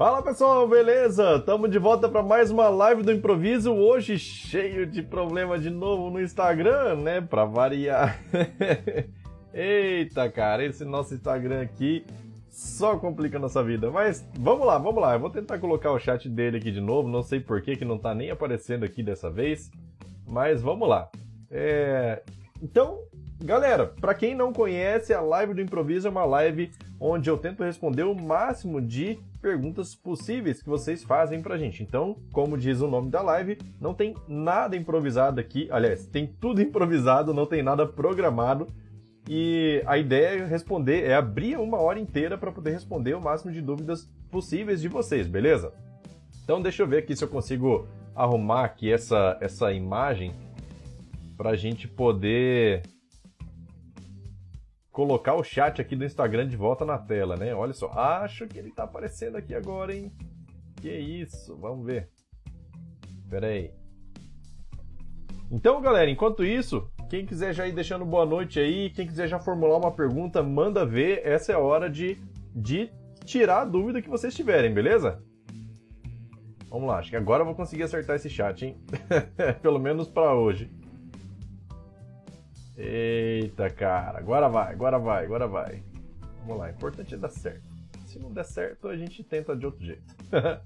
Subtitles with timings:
[0.00, 1.38] Fala pessoal, beleza?
[1.40, 3.70] Tamo de volta para mais uma live do improviso.
[3.70, 7.20] Hoje cheio de problema de novo no Instagram, né?
[7.20, 8.18] Pra variar.
[9.52, 12.06] Eita, cara, esse nosso Instagram aqui
[12.48, 13.90] só complica a nossa vida.
[13.90, 15.12] Mas vamos lá, vamos lá.
[15.12, 17.06] Eu vou tentar colocar o chat dele aqui de novo.
[17.06, 19.70] Não sei por que, que não tá nem aparecendo aqui dessa vez.
[20.26, 21.10] Mas vamos lá.
[21.50, 22.22] É...
[22.62, 23.00] Então,
[23.38, 27.62] galera, para quem não conhece, a live do improviso é uma live onde eu tento
[27.62, 31.82] responder o máximo de perguntas possíveis que vocês fazem pra gente.
[31.82, 35.68] Então, como diz o nome da live, não tem nada improvisado aqui.
[35.70, 38.68] Aliás, tem tudo improvisado, não tem nada programado.
[39.28, 43.52] E a ideia é responder, é abrir uma hora inteira para poder responder o máximo
[43.52, 45.72] de dúvidas possíveis de vocês, beleza?
[46.42, 50.32] Então deixa eu ver aqui se eu consigo arrumar aqui essa, essa imagem
[51.36, 52.82] para a gente poder
[54.92, 57.54] colocar o chat aqui do Instagram de volta na tela, né?
[57.54, 60.12] Olha só, acho que ele tá aparecendo aqui agora, hein?
[60.80, 62.10] Que isso, vamos ver.
[63.28, 63.72] Pera aí.
[65.50, 69.38] Então, galera, enquanto isso, quem quiser já ir deixando boa noite aí, quem quiser já
[69.38, 71.26] formular uma pergunta, manda ver.
[71.26, 72.16] Essa é a hora de,
[72.54, 72.90] de
[73.24, 75.22] tirar a dúvida que vocês tiverem, beleza?
[76.68, 78.76] Vamos lá, acho que agora eu vou conseguir acertar esse chat, hein?
[79.60, 80.70] Pelo menos para hoje.
[82.82, 84.18] Eita, cara.
[84.18, 85.82] Agora vai, agora vai, agora vai.
[86.40, 87.68] Vamos lá, o importante é dar certo.
[88.06, 90.02] Se não der certo, a gente tenta de outro jeito.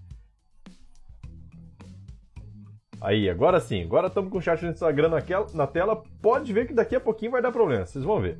[3.01, 3.83] Aí, agora sim.
[3.83, 5.11] Agora estamos com o chat do Instagram
[5.53, 6.05] na tela.
[6.23, 7.85] Pode ver que daqui a pouquinho vai dar problema.
[7.85, 8.39] Vocês vão ver.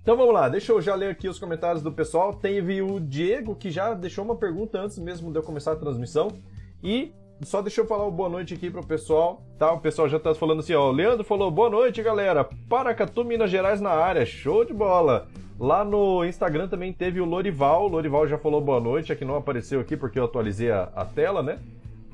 [0.00, 2.32] Então vamos lá, deixa eu já ler aqui os comentários do pessoal.
[2.32, 6.28] Teve o Diego que já deixou uma pergunta antes mesmo de eu começar a transmissão.
[6.82, 9.72] E só deixa eu falar uma boa noite aqui pro pessoal, tá?
[9.72, 10.88] O pessoal já tá falando assim, ó.
[10.88, 12.44] O Leandro falou boa noite, galera.
[12.68, 14.24] Paracatu, Minas Gerais na área.
[14.24, 15.26] Show de bola.
[15.58, 17.84] Lá no Instagram também teve o Lorival.
[17.84, 19.12] O Lorival já falou boa noite.
[19.12, 21.58] Aqui não apareceu aqui porque eu atualizei a, a tela, né?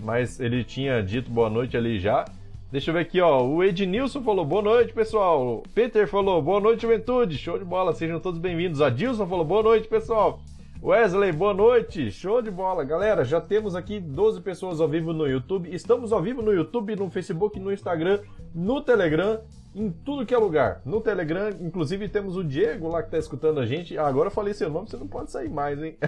[0.02, 2.24] Mas ele tinha dito boa noite ali já.
[2.72, 3.42] Deixa eu ver aqui, ó.
[3.42, 5.56] O Ednilson falou boa noite, pessoal.
[5.58, 7.36] O Peter falou boa noite, juventude.
[7.36, 8.80] Show de bola, sejam todos bem-vindos.
[8.80, 10.40] A Dilson falou boa noite, pessoal.
[10.82, 12.82] Wesley, boa noite, show de bola.
[12.84, 15.68] Galera, já temos aqui 12 pessoas ao vivo no YouTube.
[15.70, 18.20] Estamos ao vivo no YouTube, no Facebook, no Instagram,
[18.54, 19.40] no Telegram,
[19.74, 20.80] em tudo que é lugar.
[20.86, 23.98] No Telegram, inclusive, temos o Diego lá que está escutando a gente.
[23.98, 25.98] Ah, agora eu falei seu nome, você não pode sair mais, hein?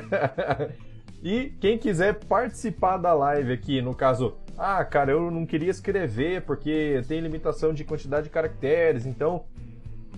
[1.23, 6.47] e quem quiser participar da live aqui, no caso, ah, cara, eu não queria escrever
[6.47, 9.45] porque tem limitação de quantidade de caracteres, então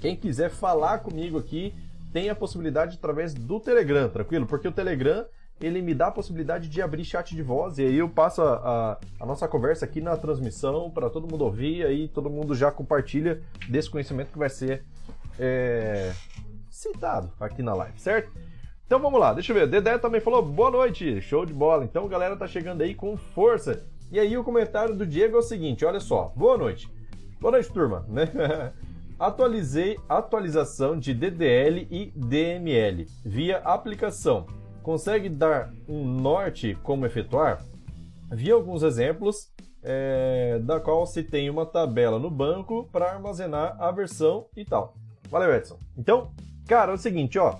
[0.00, 1.74] quem quiser falar comigo aqui,
[2.14, 4.46] tem a possibilidade através do Telegram, tranquilo?
[4.46, 5.26] Porque o Telegram
[5.60, 8.54] ele me dá a possibilidade de abrir chat de voz e aí eu passo a,
[8.54, 12.70] a, a nossa conversa aqui na transmissão para todo mundo ouvir aí todo mundo já
[12.70, 14.84] compartilha desse conhecimento que vai ser
[15.40, 16.12] é,
[16.70, 18.30] citado aqui na live, certo?
[18.86, 19.66] Então vamos lá, deixa eu ver.
[19.66, 21.84] Dedé também falou boa noite, show de bola.
[21.84, 23.84] Então galera tá chegando aí com força.
[24.12, 26.88] E aí o comentário do Diego é o seguinte: olha só, boa noite.
[27.40, 28.06] Boa noite, turma.
[29.24, 34.44] Atualizei atualização de DDL e DML via aplicação.
[34.82, 37.64] Consegue dar um norte como efetuar?
[38.30, 39.50] Vi alguns exemplos
[39.82, 44.94] é, da qual se tem uma tabela no banco para armazenar a versão e tal.
[45.30, 45.78] Valeu, Edson.
[45.96, 46.30] Então,
[46.68, 47.54] cara, é o seguinte, ó.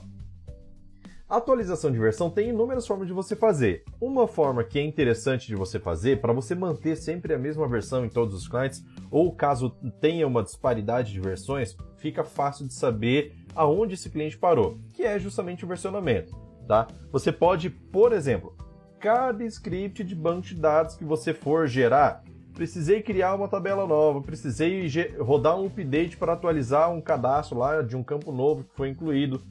[1.29, 3.83] Atualização de versão tem inúmeras formas de você fazer.
[3.99, 8.05] Uma forma que é interessante de você fazer para você manter sempre a mesma versão
[8.05, 9.71] em todos os clientes, ou caso
[10.03, 15.19] tenha uma disparidade de versões, fica fácil de saber aonde esse cliente parou, que é
[15.19, 16.37] justamente o versionamento,
[16.69, 16.89] tá?
[17.11, 18.55] Você pode, por exemplo,
[19.01, 24.21] cada script de banco de dados que você for gerar, precisei criar uma tabela nova,
[24.21, 24.87] precisei
[25.19, 29.43] rodar um update para atualizar um cadastro lá de um campo novo que foi incluído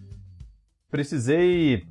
[0.93, 1.87] precisei,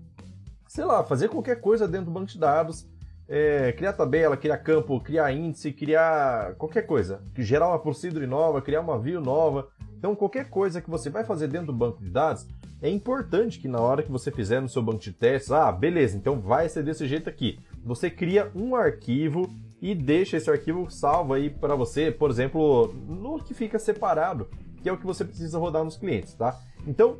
[0.68, 2.86] sei lá, fazer qualquer coisa dentro do banco de dados,
[3.28, 8.80] é, criar tabela, criar campo, criar índice, criar qualquer coisa, gerar uma procedure nova, criar
[8.80, 9.66] uma view nova.
[9.98, 12.46] Então, qualquer coisa que você vai fazer dentro do banco de dados,
[12.80, 16.16] é importante que na hora que você fizer no seu banco de testes, ah, beleza,
[16.16, 17.58] então vai ser desse jeito aqui.
[17.84, 23.42] Você cria um arquivo e deixa esse arquivo salvo aí para você, por exemplo, no
[23.42, 24.48] que fica separado,
[24.80, 26.56] que é o que você precisa rodar nos clientes, tá?
[26.86, 27.18] Então,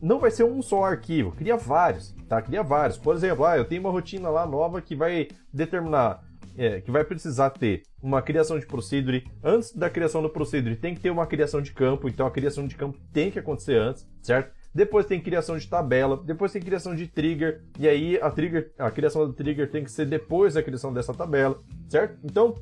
[0.00, 2.40] não vai ser um só arquivo, cria vários, tá?
[2.40, 2.96] Cria vários.
[2.96, 6.22] Por exemplo, ah, eu tenho uma rotina lá nova que vai determinar,
[6.56, 9.26] é, que vai precisar ter uma criação de procedure.
[9.42, 12.66] Antes da criação do procedure tem que ter uma criação de campo, então a criação
[12.66, 14.52] de campo tem que acontecer antes, certo?
[14.72, 18.90] Depois tem criação de tabela, depois tem criação de trigger, e aí a trigger, a
[18.90, 22.16] criação do trigger tem que ser depois da criação dessa tabela, certo?
[22.22, 22.54] Então,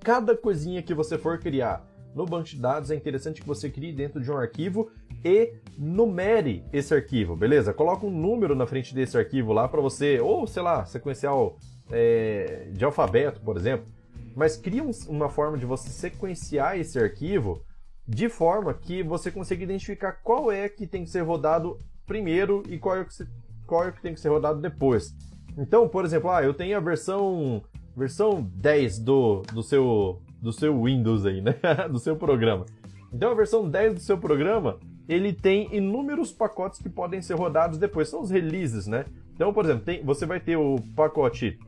[0.00, 3.92] cada coisinha que você for criar no banco de dados, é interessante que você crie
[3.92, 4.90] dentro de um arquivo
[5.24, 7.72] e numere esse arquivo, beleza?
[7.72, 11.56] Coloca um número na frente desse arquivo lá para você, ou sei lá, sequencial
[11.90, 13.86] é, de alfabeto, por exemplo,
[14.34, 17.62] mas cria um, uma forma de você sequenciar esse arquivo
[18.06, 22.78] de forma que você consiga identificar qual é que tem que ser rodado primeiro e
[22.78, 23.26] qual é que,
[23.66, 25.14] qual é que tem que ser rodado depois.
[25.56, 27.62] Então, por exemplo, ah, eu tenho a versão
[27.96, 31.54] versão 10 do, do, seu, do seu Windows aí, né?
[31.90, 32.64] do seu programa.
[33.12, 34.78] Então, a versão 10 do seu programa,
[35.08, 38.08] ele tem inúmeros pacotes que podem ser rodados depois.
[38.08, 39.04] São os releases, né?
[39.34, 41.58] Então, por exemplo, tem, você vai ter o pacote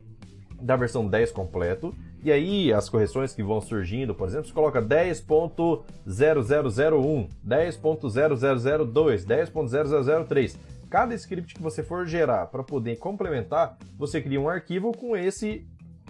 [0.61, 1.93] da versão 10 completo,
[2.23, 10.55] e aí as correções que vão surgindo, por exemplo, você coloca 10.0001, 10.0002, 10.0003.
[10.89, 15.67] Cada script que você for gerar para poder complementar, você cria um arquivo com esse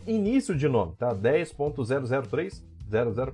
[0.08, 1.14] início de nome, tá?
[1.14, 2.62] 10.003,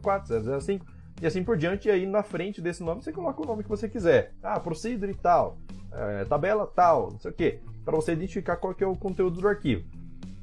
[0.01, 0.86] 004, 005
[1.21, 1.88] e assim por diante.
[1.88, 4.33] E aí na frente desse nome você coloca o nome que você quiser.
[4.42, 5.57] Ah, procedure tal,
[5.92, 9.42] é, tabela tal, não sei o que, para você identificar qual que é o conteúdo
[9.42, 9.86] do arquivo.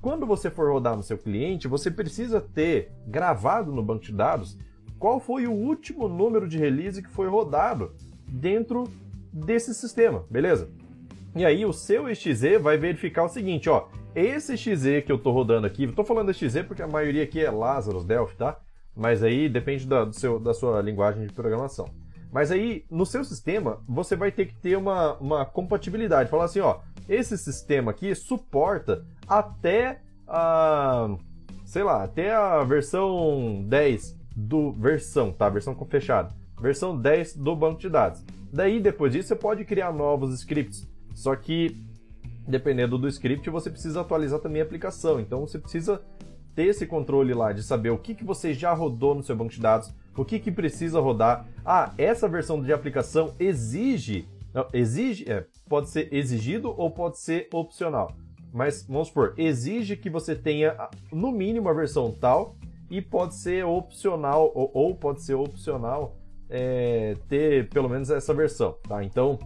[0.01, 4.57] Quando você for rodar no seu cliente, você precisa ter gravado no banco de dados
[4.99, 7.95] qual foi o último número de release que foi rodado
[8.27, 8.85] dentro
[9.33, 10.71] desse sistema, beleza?
[11.35, 13.89] E aí o seu XZ vai verificar o seguinte, ó,
[14.21, 17.51] esse XZ que eu estou rodando aqui, estou falando XZ porque a maioria aqui é
[17.51, 18.59] Lazarus, Delphi, tá?
[18.95, 21.91] Mas aí depende da, seu, da sua linguagem de programação.
[22.33, 26.31] Mas aí, no seu sistema, você vai ter que ter uma, uma compatibilidade.
[26.31, 31.17] Falar assim, ó, esse sistema aqui suporta até a.
[31.65, 34.73] sei lá, até a versão 10 do.
[34.73, 35.49] versão, tá?
[35.49, 36.35] Versão com fechado.
[36.61, 38.25] Versão 10 do banco de dados.
[38.53, 40.89] Daí, depois disso, você pode criar novos scripts.
[41.15, 41.77] Só que,
[42.47, 45.21] dependendo do script, você precisa atualizar também a aplicação.
[45.21, 46.03] Então, você precisa
[46.55, 49.53] ter esse controle lá de saber o que, que você já rodou no seu banco
[49.53, 51.47] de dados, o que, que precisa rodar.
[51.65, 54.27] Ah, essa versão de aplicação exige.
[54.73, 55.31] Exige.
[55.31, 58.15] É, pode ser exigido ou pode ser opcional
[58.57, 60.75] mas vamos supor, exige que você tenha
[61.13, 62.57] no mínimo a versão tal
[62.91, 66.17] e pode ser opcional, ou, ou pode ser opcional
[66.49, 69.05] é, ter pelo menos essa versão, tá?
[69.05, 69.39] Então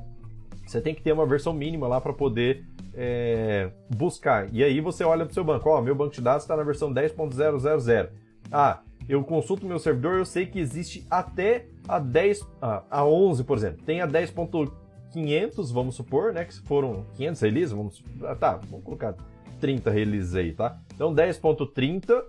[0.64, 2.64] você tem que ter uma versão mínima lá para poder
[3.02, 4.52] é, buscar.
[4.52, 6.62] E aí você olha para o seu banco, ó, meu banco de dados está na
[6.62, 8.10] versão 10.000.
[8.52, 13.42] Ah, eu consulto meu servidor, eu sei que existe até a 10, ah, a 11,
[13.44, 13.82] por exemplo.
[13.86, 14.70] Tem a 10.15
[15.12, 16.44] 500, vamos supor, né?
[16.44, 18.04] Que foram 500 releases, vamos.
[18.22, 19.14] Ah, tá, vamos colocar
[19.58, 20.78] 30 releases aí, tá?
[20.94, 22.22] Então 10.30,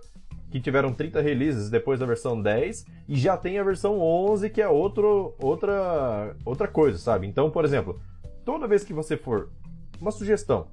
[0.50, 4.60] que tiveram 30 releases depois da versão 10, e já tem a versão 11, que
[4.62, 7.26] é outro, outra, outra coisa, sabe?
[7.26, 8.00] Então, por exemplo,
[8.42, 9.50] toda vez que você for.
[10.02, 10.66] Uma sugestão.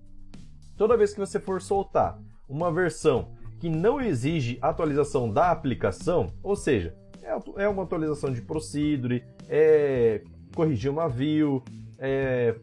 [0.75, 3.27] Toda vez que você for soltar uma versão
[3.59, 10.23] que não exige atualização da aplicação, ou seja, é, é uma atualização de procedure, é
[10.55, 11.63] corrigir uma view,
[11.99, 12.55] é,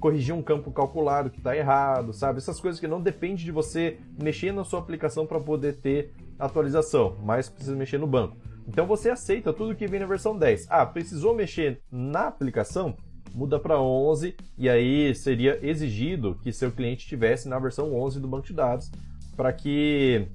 [0.00, 2.38] corrigir um campo calculado que está errado, sabe?
[2.38, 7.16] Essas coisas que não depende de você mexer na sua aplicação para poder ter atualização,
[7.22, 8.36] mas precisa mexer no banco.
[8.66, 10.66] Então você aceita tudo que vem na versão 10.
[10.68, 12.96] Ah, precisou mexer na aplicação?
[13.34, 18.28] Muda para 11 e aí seria exigido que seu cliente tivesse na versão 11 do
[18.28, 18.90] banco de dados
[19.36, 20.26] para que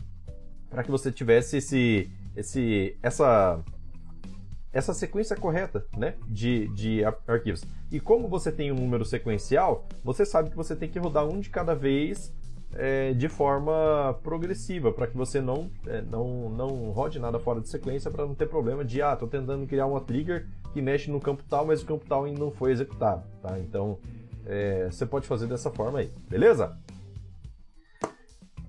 [0.69, 3.63] para que você tivesse esse esse essa
[4.71, 7.63] essa sequência correta né, de, de arquivos.
[7.91, 11.39] E como você tem um número sequencial, você sabe que você tem que rodar um
[11.39, 12.33] de cada vez
[12.75, 17.69] é, de forma progressiva, para que você não, é, não, não rode nada fora de
[17.69, 21.19] sequência, para não ter problema de, ah, estou tentando criar uma trigger que mexe no
[21.19, 23.23] campo tal, mas o campo tal ainda não foi executado.
[23.41, 23.59] Tá?
[23.59, 23.99] Então,
[24.45, 26.77] é, você pode fazer dessa forma aí, beleza?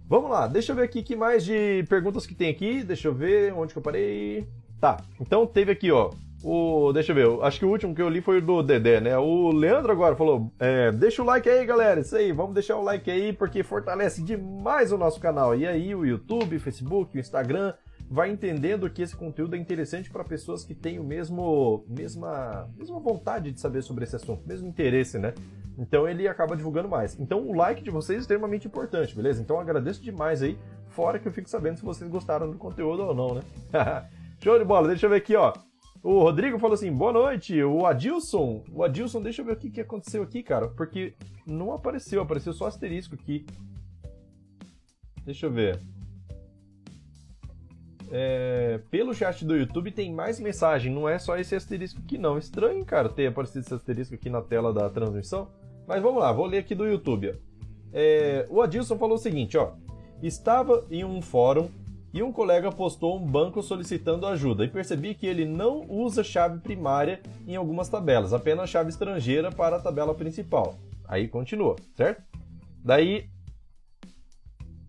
[0.06, 2.84] Vamos lá, deixa eu ver aqui que mais de perguntas que tem aqui.
[2.84, 4.46] Deixa eu ver onde que eu parei.
[4.78, 6.10] Tá, então teve aqui, ó.
[6.44, 9.00] O, deixa eu ver, acho que o último que eu li foi o do Dedé,
[9.00, 9.16] né?
[9.16, 12.00] O Leandro agora falou: é, deixa o like aí, galera.
[12.00, 15.56] Isso aí, vamos deixar o like aí porque fortalece demais o nosso canal.
[15.56, 17.72] E aí, o YouTube, o Facebook, o Instagram
[18.10, 23.00] vai entendendo que esse conteúdo é interessante para pessoas que têm o mesmo mesma, mesma
[23.00, 25.32] vontade de saber sobre esse assunto, mesmo interesse, né?
[25.78, 27.18] Então ele acaba divulgando mais.
[27.18, 29.40] Então o like de vocês é extremamente importante, beleza?
[29.40, 30.58] Então agradeço demais aí,
[30.88, 33.42] fora que eu fico sabendo se vocês gostaram do conteúdo ou não, né?
[34.44, 35.54] Show de bola, deixa eu ver aqui, ó.
[36.04, 37.62] O Rodrigo falou assim, boa noite.
[37.62, 40.68] O Adilson, o Adilson, deixa eu ver o que, que aconteceu aqui, cara.
[40.68, 41.14] Porque
[41.46, 43.46] não apareceu, apareceu só asterisco aqui.
[45.24, 45.80] Deixa eu ver.
[48.12, 52.36] É, pelo chat do YouTube tem mais mensagem, não é só esse asterisco aqui não.
[52.36, 55.48] Estranho, cara, ter aparecido esse asterisco aqui na tela da transmissão.
[55.86, 57.34] Mas vamos lá, vou ler aqui do YouTube.
[57.94, 59.72] É, o Adilson falou o seguinte, ó.
[60.22, 61.70] Estava em um fórum
[62.14, 66.60] e um colega postou um banco solicitando ajuda e percebi que ele não usa chave
[66.60, 70.78] primária em algumas tabelas, apenas chave estrangeira para a tabela principal.
[71.08, 72.22] Aí continua, certo?
[72.84, 73.28] Daí,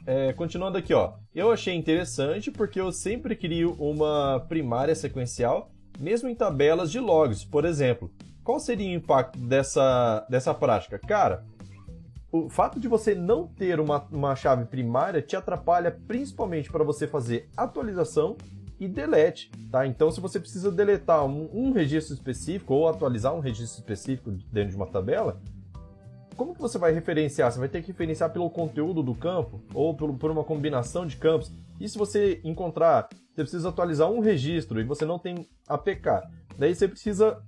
[0.06, 1.14] é, continuando aqui, ó.
[1.34, 7.44] Eu achei interessante porque eu sempre crio uma primária sequencial, mesmo em tabelas de logs,
[7.44, 8.12] por exemplo.
[8.44, 11.00] Qual seria o impacto dessa, dessa prática?
[11.00, 11.44] Cara,
[12.44, 17.08] o fato de você não ter uma, uma chave primária te atrapalha principalmente para você
[17.08, 18.36] fazer atualização
[18.80, 19.88] e delete, tá?
[19.88, 24.72] Então, se você precisa deletar um, um, registro específico ou atualizar um registro específico dentro
[24.72, 25.40] de uma tabela,
[26.36, 27.50] como que você vai referenciar?
[27.50, 31.16] Você vai ter que referenciar pelo conteúdo do campo ou por, por uma combinação de
[31.16, 31.50] campos.
[31.80, 36.28] E se você encontrar, você precisa atualizar um registro e você não tem APK,
[36.58, 37.42] daí você precisa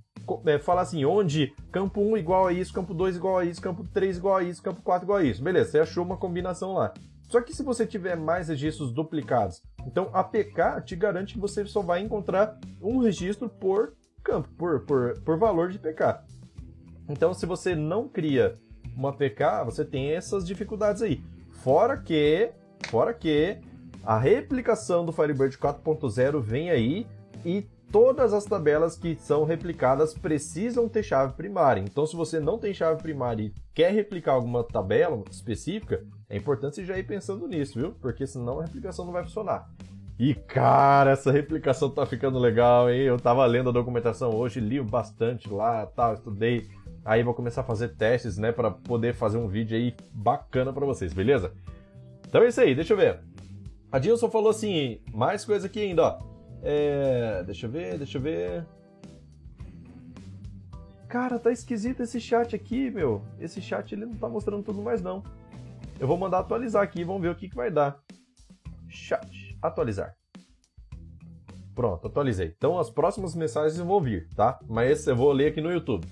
[0.46, 3.84] é, falar assim, onde campo 1 igual a isso, campo 2 igual a isso, campo
[3.92, 5.42] 3 igual a isso, campo 4 igual a isso.
[5.42, 6.92] Beleza, você achou uma combinação lá.
[7.28, 11.82] Só que se você tiver mais registros duplicados, então APK te garante que você só
[11.82, 13.94] vai encontrar um registro por
[14.24, 16.22] campo, por, por, por valor de PK.
[17.08, 18.58] Então, se você não cria
[18.94, 21.22] uma APK, você tem essas dificuldades aí.
[21.50, 22.50] Fora que,
[22.88, 23.58] fora que
[24.04, 27.06] a replicação do Firebird 4.0 vem aí
[27.44, 31.80] e todas as tabelas que são replicadas precisam ter chave primária.
[31.80, 36.76] Então, se você não tem chave primária e quer replicar alguma tabela específica, é importante
[36.76, 37.94] você já ir pensando nisso, viu?
[38.00, 39.68] Porque senão a replicação não vai funcionar.
[40.18, 43.02] E cara, essa replicação tá ficando legal, hein?
[43.02, 46.68] Eu tava lendo a documentação hoje, li bastante lá, tal, estudei.
[47.04, 50.84] Aí vou começar a fazer testes, né, para poder fazer um vídeo aí bacana para
[50.84, 51.52] vocês, beleza?
[52.28, 53.20] Então é isso aí, deixa eu ver.
[53.90, 56.27] A Dilson falou assim, mais coisa aqui ainda, ó.
[56.62, 58.66] É, deixa eu ver, deixa eu ver.
[61.08, 63.22] Cara, tá esquisito esse chat aqui, meu.
[63.40, 65.22] Esse chat ele não tá mostrando tudo mais não.
[65.98, 67.98] Eu vou mandar atualizar aqui, vamos ver o que, que vai dar.
[68.88, 70.14] Chat, atualizar.
[71.74, 72.52] Pronto, atualizei.
[72.56, 74.58] Então as próximas mensagens vão vir, tá?
[74.68, 76.06] Mas eu vou ler aqui no YouTube.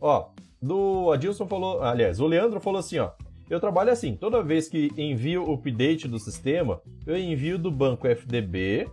[0.00, 3.10] Ó, do Adilson falou, aliás, o Leandro falou assim, ó.
[3.48, 8.06] Eu trabalho assim, toda vez que envio o update do sistema, eu envio do banco
[8.06, 8.88] FDB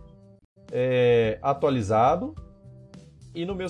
[0.72, 2.34] é, atualizado
[3.34, 3.66] e no, meu,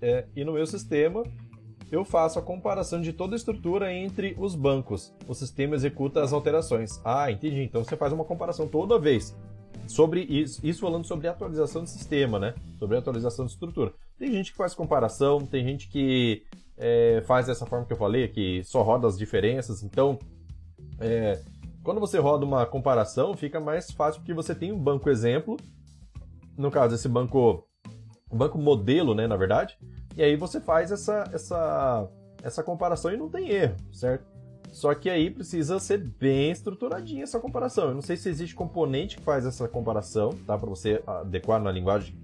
[0.00, 1.22] é, e no meu sistema
[1.90, 5.12] eu faço a comparação de toda a estrutura entre os bancos.
[5.28, 7.00] O sistema executa as alterações.
[7.04, 7.62] Ah, entendi.
[7.62, 9.36] Então você faz uma comparação toda vez.
[9.86, 12.54] Sobre isso, isso falando sobre atualização de sistema, né?
[12.78, 13.92] Sobre atualização de estrutura.
[14.18, 16.42] Tem gente que faz comparação, tem gente que
[16.76, 19.84] é, faz dessa forma que eu falei, que só roda as diferenças.
[19.84, 20.18] Então,
[20.98, 21.40] é,
[21.84, 25.56] quando você roda uma comparação, fica mais fácil porque você tem um banco exemplo
[26.56, 27.66] no caso, esse banco,
[28.32, 29.78] banco modelo, né, na verdade,
[30.16, 32.08] e aí você faz essa, essa,
[32.42, 34.24] essa comparação e não tem erro, certo?
[34.72, 37.88] Só que aí precisa ser bem estruturadinha essa comparação.
[37.88, 40.58] Eu não sei se existe componente que faz essa comparação, tá?
[40.58, 42.14] Para você adequar na linguagem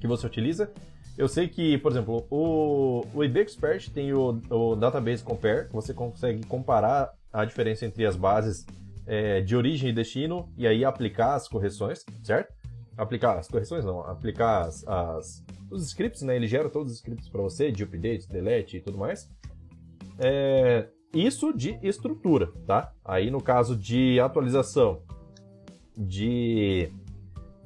[0.00, 0.70] que você utiliza.
[1.16, 5.72] Eu sei que, por exemplo, o, o IB Expert tem o, o Database Compare, que
[5.72, 8.64] você consegue comparar a diferença entre as bases
[9.06, 12.54] é, de origem e destino e aí aplicar as correções, certo?
[12.96, 16.36] Aplicar as correções, não, aplicar as, as, os scripts, né?
[16.36, 19.30] Ele gera todos os scripts para você, de update, delete e tudo mais.
[20.18, 22.92] É, isso de estrutura, tá?
[23.04, 25.02] Aí no caso de atualização
[25.96, 26.90] de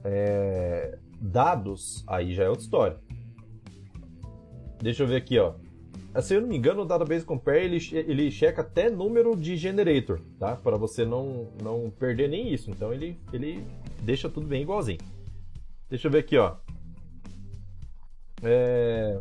[0.04, 2.98] é, dados, aí já é outra história.
[4.80, 5.54] Deixa eu ver aqui, ó.
[6.22, 10.20] Se eu não me engano, o Database Compare ele, ele checa até número de generator,
[10.38, 10.56] tá?
[10.56, 12.70] Para você não, não perder nem isso.
[12.70, 13.62] Então ele, ele
[14.02, 14.98] deixa tudo bem igualzinho.
[15.88, 16.56] Deixa eu ver aqui, ó.
[18.42, 19.20] É...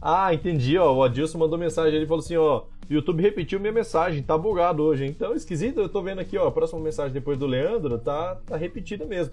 [0.00, 0.94] Ah, entendi, ó.
[0.94, 2.64] O Adilson mandou mensagem, ele falou assim, ó.
[2.88, 6.50] YouTube repetiu minha mensagem, tá bugado hoje, então esquisito, eu tô vendo aqui, ó, a
[6.50, 9.32] próxima mensagem depois do Leandro tá, tá repetida mesmo.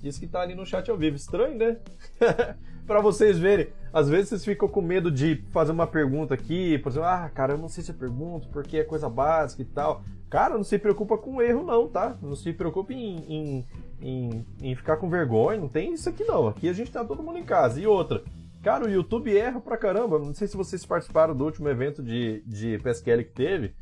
[0.00, 1.16] Diz que tá ali no chat ao vivo.
[1.16, 1.76] Estranho, né?
[2.86, 3.68] para vocês verem.
[3.92, 7.54] Às vezes vocês ficam com medo de fazer uma pergunta aqui, por exemplo, ah, cara,
[7.54, 10.04] eu não sei se eu pergunto porque é coisa básica e tal.
[10.30, 12.16] Cara, não se preocupa com erro, não, tá?
[12.20, 13.66] Não se preocupe em, em,
[14.00, 16.48] em, em, ficar com vergonha, não tem isso aqui não.
[16.48, 17.80] Aqui a gente tá todo mundo em casa.
[17.80, 18.22] E outra,
[18.62, 20.18] cara, o YouTube erra pra caramba.
[20.18, 23.74] Não sei se vocês participaram do último evento de, de PSQL que teve.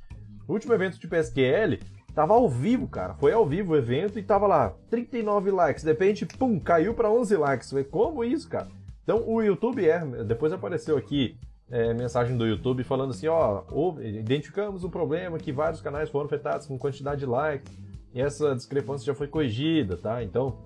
[0.47, 1.81] O último evento de PSQL
[2.15, 3.15] tava ao vivo, cara.
[3.15, 5.83] Foi ao vivo o evento e tava lá 39 likes.
[5.83, 7.71] De repente, pum, caiu pra 11 likes.
[7.71, 8.69] Falei, como isso, cara?
[9.03, 10.23] Então o YouTube erra.
[10.23, 11.37] Depois apareceu aqui
[11.71, 13.63] é, mensagem do YouTube falando assim, ó,
[14.01, 17.73] identificamos um problema que vários canais foram afetados com quantidade de likes
[18.15, 20.23] e essa discrepância já foi corrigida, tá?
[20.23, 20.59] Então,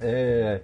[0.00, 0.60] é,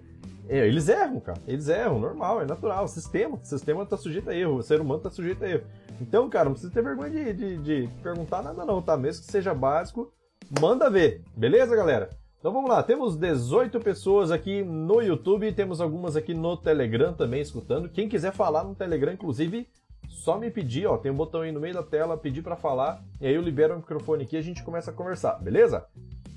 [0.48, 4.56] é, eles erram, cara, eles erram, normal, é natural, sistema, sistema tá sujeito a erro,
[4.56, 5.62] o ser humano tá sujeito a erro.
[6.00, 8.96] Então, cara, não precisa ter vergonha de, de, de perguntar nada não, tá?
[8.96, 10.12] Mesmo que seja básico,
[10.60, 11.22] manda ver.
[11.36, 12.10] Beleza, galera?
[12.40, 17.42] Então vamos lá, temos 18 pessoas aqui no YouTube, temos algumas aqui no Telegram também
[17.42, 17.86] escutando.
[17.86, 19.68] Quem quiser falar no Telegram, inclusive,
[20.08, 23.04] só me pedir, ó, tem um botão aí no meio da tela, pedir para falar,
[23.20, 25.84] e aí eu libero o microfone aqui e a gente começa a conversar, beleza?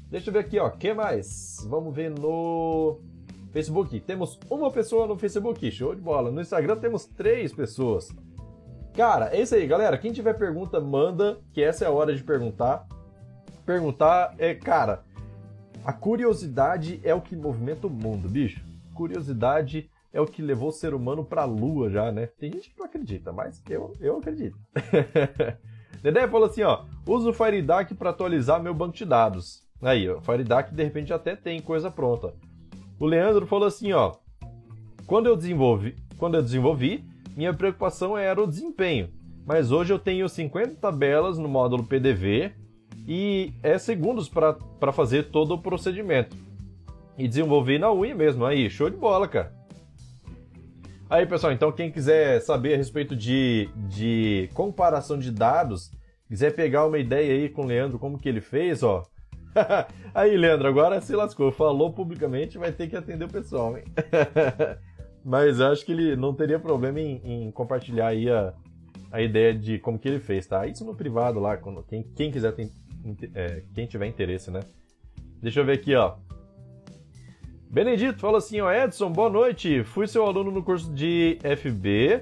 [0.10, 1.66] Deixa eu ver aqui, ó, que mais?
[1.70, 3.00] Vamos ver no
[3.54, 3.98] Facebook.
[4.02, 6.30] Temos uma pessoa no Facebook, show de bola.
[6.30, 8.10] No Instagram temos três pessoas.
[8.94, 9.98] Cara, é isso aí, galera.
[9.98, 12.86] Quem tiver pergunta, manda, que essa é a hora de perguntar.
[13.66, 15.02] Perguntar é, cara,
[15.86, 18.64] a curiosidade é o que movimenta o mundo, bicho.
[18.94, 22.28] Curiosidade é o que levou o ser humano pra lua já, né?
[22.28, 24.58] Tem gente que não acredita, mas eu, eu acredito.
[26.02, 29.64] Dedé falou assim, ó, uso o FireDAC para atualizar meu banco de dados.
[29.82, 32.34] Aí, o FireDAC de repente até tem coisa pronta.
[33.00, 34.14] O Leandro falou assim, ó,
[35.06, 37.04] quando eu desenvolvi, quando eu desenvolvi,
[37.36, 39.10] minha preocupação era o desempenho,
[39.46, 42.54] mas hoje eu tenho 50 tabelas no módulo PDV
[43.08, 46.36] e é segundos para fazer todo o procedimento.
[47.18, 49.54] E desenvolver na unha mesmo, aí, show de bola, cara.
[51.10, 55.92] Aí, pessoal, então quem quiser saber a respeito de, de comparação de dados,
[56.28, 59.04] quiser pegar uma ideia aí com o Leandro, como que ele fez, ó.
[60.14, 61.52] aí, Leandro, agora se lascou.
[61.52, 63.84] Falou publicamente, vai ter que atender o pessoal, hein?
[65.24, 68.54] Mas acho que ele não teria problema em, em, compartilhar aí a,
[69.12, 70.66] a ideia de como que ele fez, tá?
[70.66, 72.54] Isso no privado lá, quando, quem, quem quiser,
[73.34, 74.62] é, quem tiver interesse, né?
[75.42, 76.16] Deixa eu ver aqui, ó.
[77.70, 79.84] Benedito fala assim, ó, Edson, boa noite.
[79.84, 82.22] Fui seu aluno no curso de FB,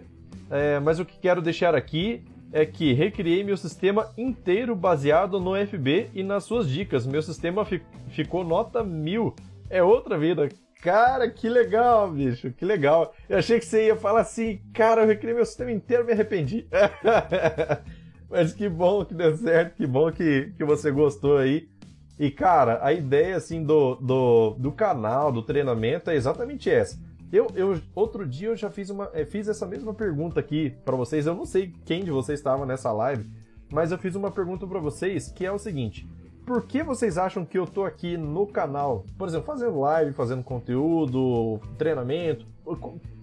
[0.50, 2.24] é, mas o que quero deixar aqui
[2.54, 7.06] é que recriei meu sistema inteiro baseado no FB e nas suas dicas.
[7.06, 9.36] Meu sistema fi ficou nota mil.
[9.70, 10.50] É outra vida.
[10.82, 13.14] Cara, que legal, bicho, que legal.
[13.30, 16.68] Eu achei que você ia falar assim, cara, eu recriei meu sistema inteiro, me arrependi.
[18.32, 21.70] Mas que bom que deu certo, que bom que, que você gostou aí.
[22.18, 26.98] E, cara, a ideia, assim, do, do, do canal, do treinamento é exatamente essa.
[27.32, 30.96] Eu, eu, outro dia eu já fiz, uma, eh, fiz essa mesma pergunta aqui para
[30.96, 31.26] vocês.
[31.26, 33.30] Eu não sei quem de vocês estava nessa live,
[33.72, 36.08] mas eu fiz uma pergunta para vocês que é o seguinte:
[36.46, 40.44] por que vocês acham que eu tô aqui no canal, por exemplo, fazendo live, fazendo
[40.44, 42.46] conteúdo, treinamento?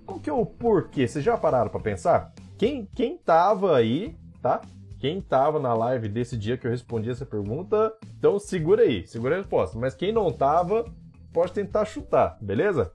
[0.06, 1.06] Qual, que é o porquê?
[1.06, 2.32] Vocês já pararam para pensar?
[2.56, 4.62] Quem, quem tava aí, tá?
[4.98, 9.36] Quem tava na live desse dia que eu respondi essa pergunta, então segura aí, segura
[9.36, 9.78] a resposta.
[9.78, 10.92] Mas quem não tava,
[11.32, 12.92] pode tentar chutar, beleza?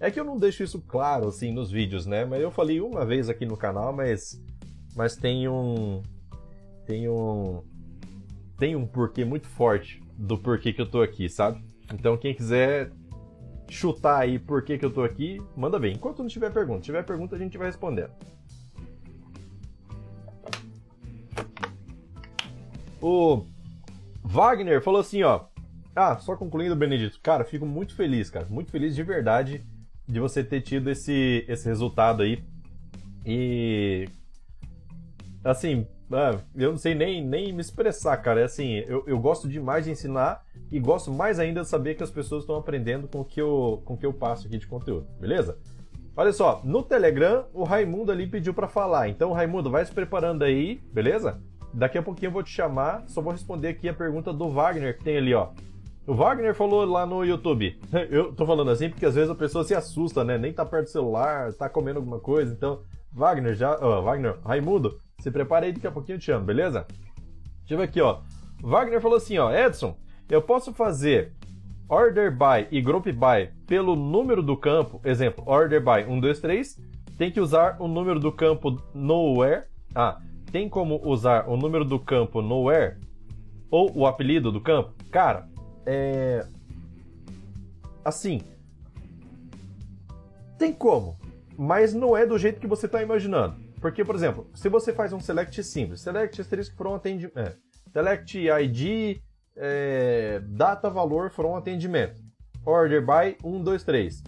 [0.00, 2.24] É que eu não deixo isso claro assim nos vídeos, né?
[2.24, 4.42] Mas eu falei uma vez aqui no canal, mas
[4.96, 6.02] mas tem um
[6.84, 7.62] tem um
[8.58, 11.64] tem um porquê muito forte do porquê que eu tô aqui, sabe?
[11.92, 12.90] Então quem quiser
[13.68, 15.94] chutar aí por que, que eu tô aqui, manda bem.
[15.94, 18.12] Enquanto não tiver pergunta, se tiver pergunta a gente vai respondendo.
[23.00, 23.44] O
[24.22, 25.44] Wagner falou assim, ó.
[25.94, 27.20] Ah, só concluindo, Benedito.
[27.22, 28.46] Cara, fico muito feliz, cara.
[28.50, 29.64] Muito feliz de verdade
[30.06, 32.42] de você ter tido esse, esse resultado aí.
[33.24, 34.08] E.
[35.42, 38.40] Assim, ah, eu não sei nem, nem me expressar, cara.
[38.40, 42.02] É assim, eu, eu gosto demais de ensinar e gosto mais ainda de saber que
[42.02, 44.66] as pessoas estão aprendendo com o que eu, com o que eu passo aqui de
[44.66, 45.58] conteúdo, beleza?
[46.18, 49.06] Olha só, no Telegram, o Raimundo ali pediu para falar.
[49.06, 51.38] Então, Raimundo, vai se preparando aí, beleza?
[51.74, 54.96] Daqui a pouquinho eu vou te chamar, só vou responder aqui a pergunta do Wagner
[54.96, 55.48] que tem ali, ó.
[56.06, 57.78] O Wagner falou lá no YouTube.
[58.08, 60.38] Eu tô falando assim porque às vezes a pessoa se assusta, né?
[60.38, 62.50] Nem tá perto do celular, tá comendo alguma coisa.
[62.50, 62.80] Então,
[63.12, 63.76] Wagner, já.
[63.82, 66.86] Oh, Wagner, Raimundo, se prepare aí, daqui a pouquinho eu te chamo, beleza?
[67.58, 68.20] Deixa eu ver aqui, ó.
[68.62, 69.52] Wagner falou assim, ó.
[69.52, 69.96] Edson,
[70.30, 71.32] eu posso fazer
[71.88, 75.00] order by e group by pelo número do campo.
[75.04, 76.80] Exemplo, order by 1, 2, 3.
[77.16, 79.64] Tem que usar o número do campo nowhere.
[79.94, 80.20] Ah,
[80.52, 82.96] tem como usar o número do campo nowhere
[83.70, 84.94] ou o apelido do campo?
[85.10, 85.48] Cara,
[85.84, 86.46] é.
[88.04, 88.40] Assim.
[90.58, 91.16] Tem como,
[91.58, 93.56] mas não é do jeito que você está imaginando.
[93.80, 96.40] Porque, por exemplo, se você faz um select simples, select
[96.94, 97.38] atendimento.
[97.38, 97.54] É,
[97.92, 99.20] select ID,
[99.56, 102.20] é, data, valor for um atendimento.
[102.64, 104.22] Order by 1, 2, 3.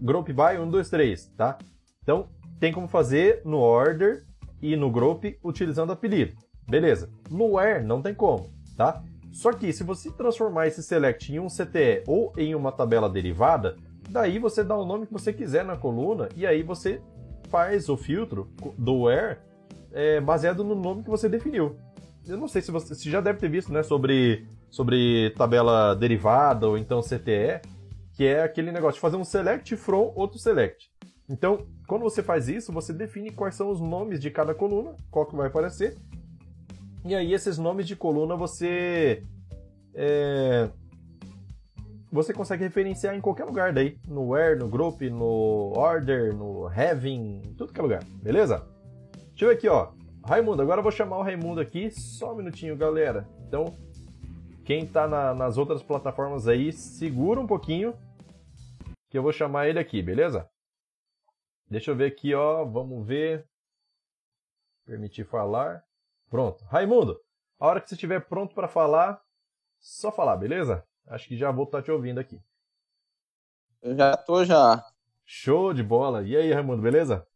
[0.00, 1.58] Group by 1, 2, 3, tá?
[2.02, 2.28] Então,
[2.60, 4.24] tem como fazer no order
[4.62, 6.34] e no group utilizando apelido.
[6.68, 7.10] Beleza.
[7.30, 9.02] No where não tem como, tá?
[9.32, 13.76] Só que se você transformar esse select em um CTE ou em uma tabela derivada,
[14.08, 17.02] daí você dá o nome que você quiser na coluna e aí você
[17.50, 18.48] faz o filtro
[18.78, 19.38] do where
[19.92, 21.76] é, baseado no nome que você definiu.
[22.26, 26.78] Eu não sei se você, já deve ter visto, né, sobre, sobre tabela derivada ou
[26.78, 27.60] então CTE,
[28.14, 30.90] que é aquele negócio de fazer um select from outro select.
[31.28, 35.26] Então, quando você faz isso, você define quais são os nomes de cada coluna, qual
[35.26, 35.96] que vai aparecer,
[37.04, 39.22] E aí esses nomes de coluna você
[39.94, 40.70] é,
[42.14, 47.42] você consegue referenciar em qualquer lugar daí, no where, no group, no order, no having,
[47.58, 48.64] tudo que é lugar, beleza?
[49.30, 49.88] Deixa eu ver aqui, ó.
[50.26, 53.28] Raimundo, agora eu vou chamar o Raimundo aqui, só um minutinho, galera.
[53.46, 53.76] Então,
[54.64, 57.94] quem tá na, nas outras plataformas aí, segura um pouquinho,
[59.10, 60.48] que eu vou chamar ele aqui, beleza?
[61.68, 63.46] Deixa eu ver aqui, ó, vamos ver.
[64.86, 65.84] Permitir falar.
[66.30, 66.64] Pronto.
[66.64, 67.20] Raimundo,
[67.60, 69.22] a hora que você estiver pronto para falar,
[69.78, 70.86] só falar, beleza?
[71.06, 72.40] Acho que já vou estar tá te ouvindo aqui.
[73.82, 74.82] Eu já tô já.
[75.26, 76.22] Show de bola.
[76.22, 77.26] E aí, Raimundo, beleza?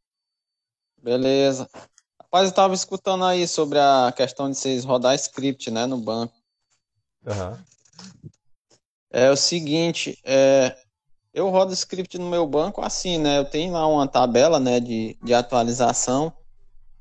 [0.97, 1.69] Beleza.
[2.31, 6.35] Rapaz, eu tava escutando aí sobre a questão de vocês rodar script, né, no banco.
[7.27, 7.57] Uhum.
[9.11, 10.77] É o seguinte, é,
[11.33, 13.39] eu rodo script no meu banco assim, né?
[13.39, 16.31] Eu tenho lá uma tabela, né, de, de atualização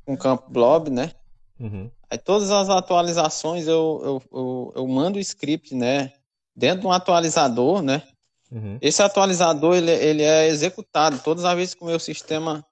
[0.06, 1.12] com campo blob, né?
[1.60, 1.92] Uhum.
[2.10, 6.14] Aí todas as atualizações eu, eu, eu, eu mando o script, né?
[6.56, 8.02] Dentro de um atualizador, né?
[8.50, 8.78] Uhum.
[8.80, 12.66] Esse atualizador ele, ele é executado todas as vezes que o meu sistema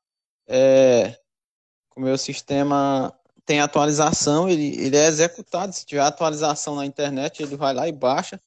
[0.48, 1.18] é,
[1.96, 3.14] o meu sistema
[3.46, 5.74] tem atualização, ele, ele é executado.
[5.74, 8.40] Se tiver atualização na internet, ele vai lá e baixa.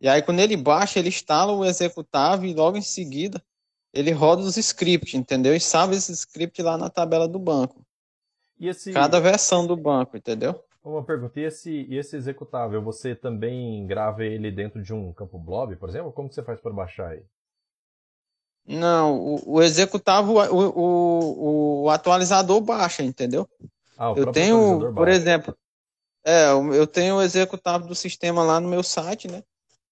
[0.00, 3.42] E aí, quando ele baixa, ele instala o executável e logo em seguida
[3.92, 5.54] ele roda os scripts, entendeu?
[5.54, 7.84] E salva esse script lá na tabela do banco.
[8.58, 8.92] Esse...
[8.92, 10.64] Cada versão do banco, entendeu?
[10.82, 15.38] Uma pergunta, e esse, e esse executável, você também grava ele dentro de um campo
[15.38, 16.10] blob, por exemplo?
[16.10, 17.26] Como que você faz para baixar ele?
[18.66, 23.48] Não, o, o executável, o, o, o, atualizador baixa, entendeu?
[23.98, 25.56] Ah, eu tenho, por exemplo,
[26.24, 29.42] é, eu tenho o executável do sistema lá no meu site, né?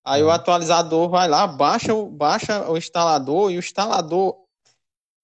[0.04, 0.28] Aí uhum.
[0.28, 4.36] o atualizador vai lá, baixa, baixa o instalador e o instalador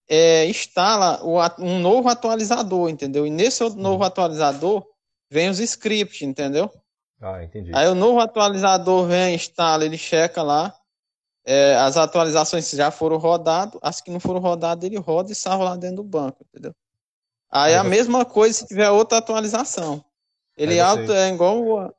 [0.09, 3.27] é, instala o, um novo atualizador, entendeu?
[3.27, 4.85] E nesse novo atualizador
[5.31, 6.71] vem os scripts, entendeu?
[7.21, 7.71] Ah, entendi.
[7.75, 10.75] Aí o novo atualizador vem, instala, ele checa lá.
[11.49, 15.63] É, as atualizações já foram rodadas, as que não foram rodadas, ele roda e salva
[15.63, 16.75] lá dentro do banco, entendeu?
[17.49, 20.05] Aí, Aí a mesma coisa se tiver outra atualização.
[20.57, 21.95] Ele auto, é igual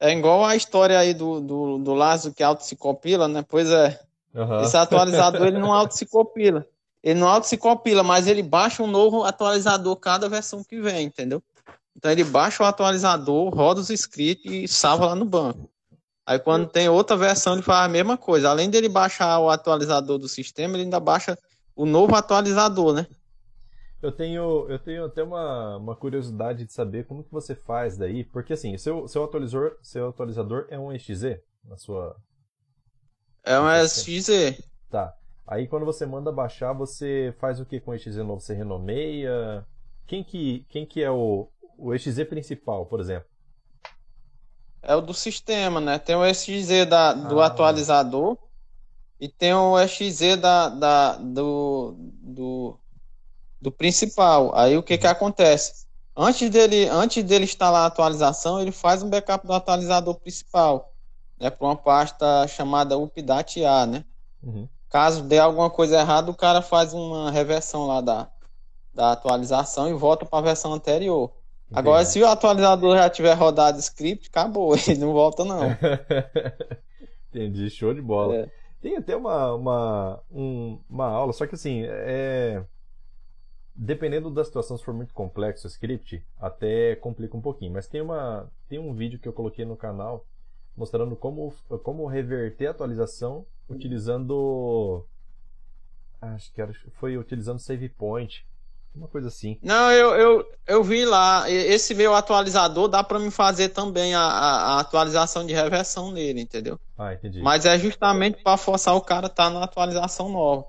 [0.00, 3.44] é igual a história aí do, do, do Lázaro que auto se compila, né?
[3.48, 4.00] Pois é.
[4.34, 4.60] Uhum.
[4.62, 6.66] Esse atualizador ele não auto se compila.
[7.04, 11.06] Ele não auto se compila, mas ele baixa um novo atualizador cada versão que vem,
[11.06, 11.40] entendeu?
[11.96, 15.70] Então ele baixa o atualizador, roda os scripts e salva lá no banco.
[16.24, 18.48] Aí quando tem outra versão, ele faz a mesma coisa.
[18.48, 21.36] Além dele baixar o atualizador do sistema, ele ainda baixa
[21.74, 23.06] o novo atualizador, né?
[24.00, 28.24] Eu tenho, eu tenho até uma, uma curiosidade de saber como que você faz daí,
[28.24, 32.16] porque assim, seu, seu atualizador, seu atualizador é um XZ na sua
[33.44, 34.60] É um XZ.
[34.90, 35.14] Tá.
[35.46, 38.40] Aí quando você manda baixar, você faz o que com o XZ novo?
[38.40, 39.64] Você renomeia?
[40.06, 43.31] Quem que, quem que é o, o XZ principal, por exemplo?
[44.82, 45.98] É o do sistema, né?
[45.98, 47.46] Tem o XZ da, do ah.
[47.46, 48.36] atualizador
[49.20, 52.78] e tem o XZ da, da, do, do,
[53.60, 54.52] do principal.
[54.54, 55.86] Aí o que que acontece?
[56.16, 60.92] Antes dele, antes dele instalar a atualização, ele faz um backup do atualizador principal,
[61.38, 61.48] né?
[61.48, 64.04] Para uma pasta chamada update.a, né?
[64.42, 64.68] Uhum.
[64.90, 68.28] Caso dê alguma coisa errada, o cara faz uma reversão lá da,
[68.92, 71.30] da atualização e volta para a versão anterior.
[71.72, 75.76] Agora, se o atualizador já tiver rodado script, acabou, ele não volta não.
[77.30, 78.36] Entendi, show de bola.
[78.36, 78.50] É.
[78.80, 82.62] Tem até uma, uma, um, uma aula, só que assim, é...
[83.74, 87.72] dependendo da situação, se for muito complexo o script, até complica um pouquinho.
[87.72, 90.26] Mas tem, uma, tem um vídeo que eu coloquei no canal
[90.76, 95.04] mostrando como, como reverter a atualização utilizando.
[96.20, 98.46] Acho que era, foi utilizando save point.
[98.94, 99.58] Uma coisa assim.
[99.62, 101.50] Não, eu, eu, eu vi lá.
[101.50, 106.78] Esse meu atualizador dá para me fazer também a, a, atualização de reversão nele, entendeu?
[106.98, 107.40] Ah, entendi.
[107.40, 110.66] Mas é justamente para forçar o cara a estar tá na atualização nova.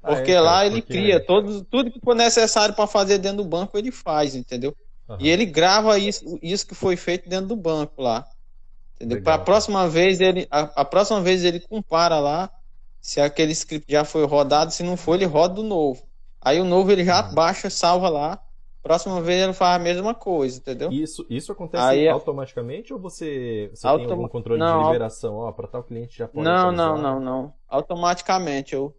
[0.00, 0.92] Porque ah, é, lá ele porque...
[0.92, 4.76] cria todo, tudo que for necessário para fazer dentro do banco, ele faz, entendeu?
[5.08, 5.16] Uhum.
[5.18, 8.26] E ele grava isso, isso que foi feito dentro do banco lá.
[8.94, 9.22] Entendeu?
[9.22, 12.50] Para a próxima vez ele a, a, próxima vez ele compara lá
[13.00, 16.02] se aquele script já foi rodado, se não for ele roda do novo.
[16.44, 17.22] Aí o novo ele já ah.
[17.22, 18.40] baixa, salva lá.
[18.82, 20.92] Próxima vez ele faz a mesma coisa, entendeu?
[20.92, 25.36] Isso, isso acontece Aí, é automaticamente ou você, você tem algum controle não, de liberação?
[25.36, 26.86] Ó, para tal cliente já pode Não, atualizar.
[26.88, 27.54] não, não, não.
[27.66, 28.74] Automaticamente.
[28.74, 28.94] Eu,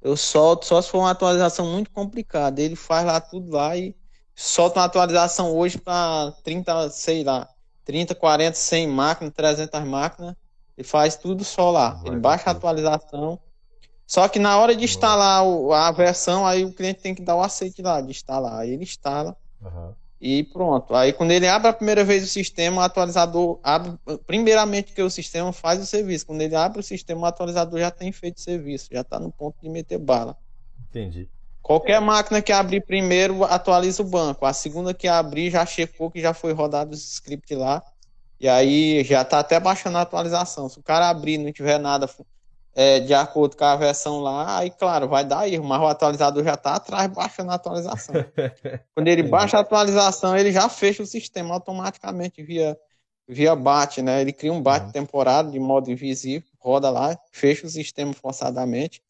[0.00, 2.62] eu solto só se for uma atualização muito complicada.
[2.62, 3.94] Ele faz lá tudo lá e
[4.34, 7.46] solta uma atualização hoje para 30, sei lá,
[7.84, 10.34] 30, 40, 100 máquinas, 300 máquinas.
[10.78, 12.00] Ele faz tudo só lá.
[12.06, 13.38] Ele baixa a atualização
[14.06, 17.34] só que na hora de instalar o, a versão, aí o cliente tem que dar
[17.34, 18.60] o aceite lá de instalar.
[18.60, 19.36] Aí ele instala.
[19.60, 19.92] Uhum.
[20.20, 20.94] E pronto.
[20.94, 23.92] Aí quando ele abre a primeira vez o sistema, o atualizador abre.
[24.24, 26.26] Primeiramente que o sistema faz o serviço.
[26.26, 29.30] Quando ele abre o sistema, o atualizador já tem feito o serviço, já está no
[29.30, 30.36] ponto de meter bala.
[30.88, 31.28] Entendi.
[31.60, 34.46] Qualquer máquina que abrir primeiro atualiza o banco.
[34.46, 37.82] A segunda que abrir já checou que já foi rodado os scripts lá.
[38.38, 40.68] E aí já está até baixando a atualização.
[40.68, 42.08] Se o cara abrir e não tiver nada
[42.78, 46.44] é, de acordo com a versão lá, aí claro, vai dar erro, mas o atualizador
[46.44, 48.14] já está atrás baixando a atualização.
[48.94, 52.78] Quando ele baixa a atualização, ele já fecha o sistema automaticamente via,
[53.26, 54.20] via BAT, né?
[54.20, 54.92] Ele cria um BAT uhum.
[54.92, 59.02] temporário de modo invisível, roda lá, fecha o sistema forçadamente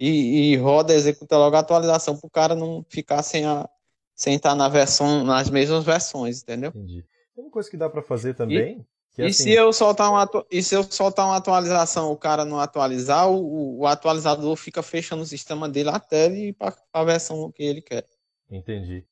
[0.00, 3.68] e, e roda, executa logo a atualização para o cara não ficar sem, a,
[4.14, 6.70] sem estar na versão, nas mesmas versões, entendeu?
[6.70, 7.04] Entendi.
[7.36, 8.86] Uma coisa que dá para fazer também e,
[9.26, 9.44] assim...
[9.44, 13.80] se eu soltar uma, e se eu soltar uma atualização, o cara não atualizar, o,
[13.80, 17.82] o atualizador fica fechando o sistema dele até ele ir para a versão que ele
[17.82, 18.06] quer.
[18.50, 19.04] Entendi.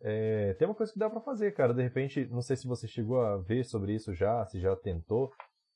[0.00, 1.72] É, tem uma coisa que dá para fazer, cara.
[1.72, 5.32] De repente, não sei se você chegou a ver sobre isso já, se já tentou,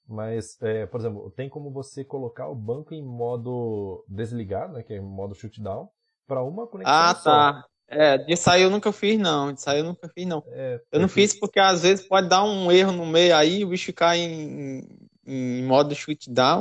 [0.06, 4.94] mas, é, por exemplo, tem como você colocar o banco em modo desligado, né, que
[4.94, 5.88] é modo shutdown,
[6.26, 7.64] para uma conexão Ah, só.
[7.90, 9.52] É, de sair eu nunca fiz, não.
[9.52, 10.44] De sair eu nunca fiz, não.
[10.46, 13.68] É, eu não fiz porque às vezes pode dar um erro no meio aí, o
[13.68, 14.86] bicho cai em,
[15.26, 16.60] em modo shutdown.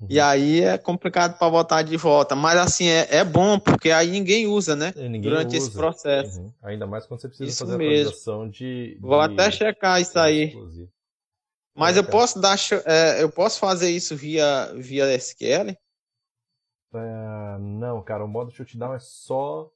[0.00, 0.06] Uhum.
[0.08, 2.34] E aí é complicado para voltar de volta.
[2.34, 4.94] Mas assim, é, é bom, porque aí ninguém usa, né?
[4.96, 5.58] Ninguém Durante usa.
[5.58, 6.40] esse processo.
[6.40, 6.52] Uhum.
[6.62, 7.92] Ainda mais quando você precisa isso fazer mesmo.
[7.92, 8.98] a atualização de, de.
[8.98, 10.56] Vou até checar isso aí.
[11.76, 12.56] Mas é, eu posso dar
[12.86, 15.76] é, eu posso fazer isso via, via SQL?
[16.94, 19.70] É, não, cara, o modo shutdown é só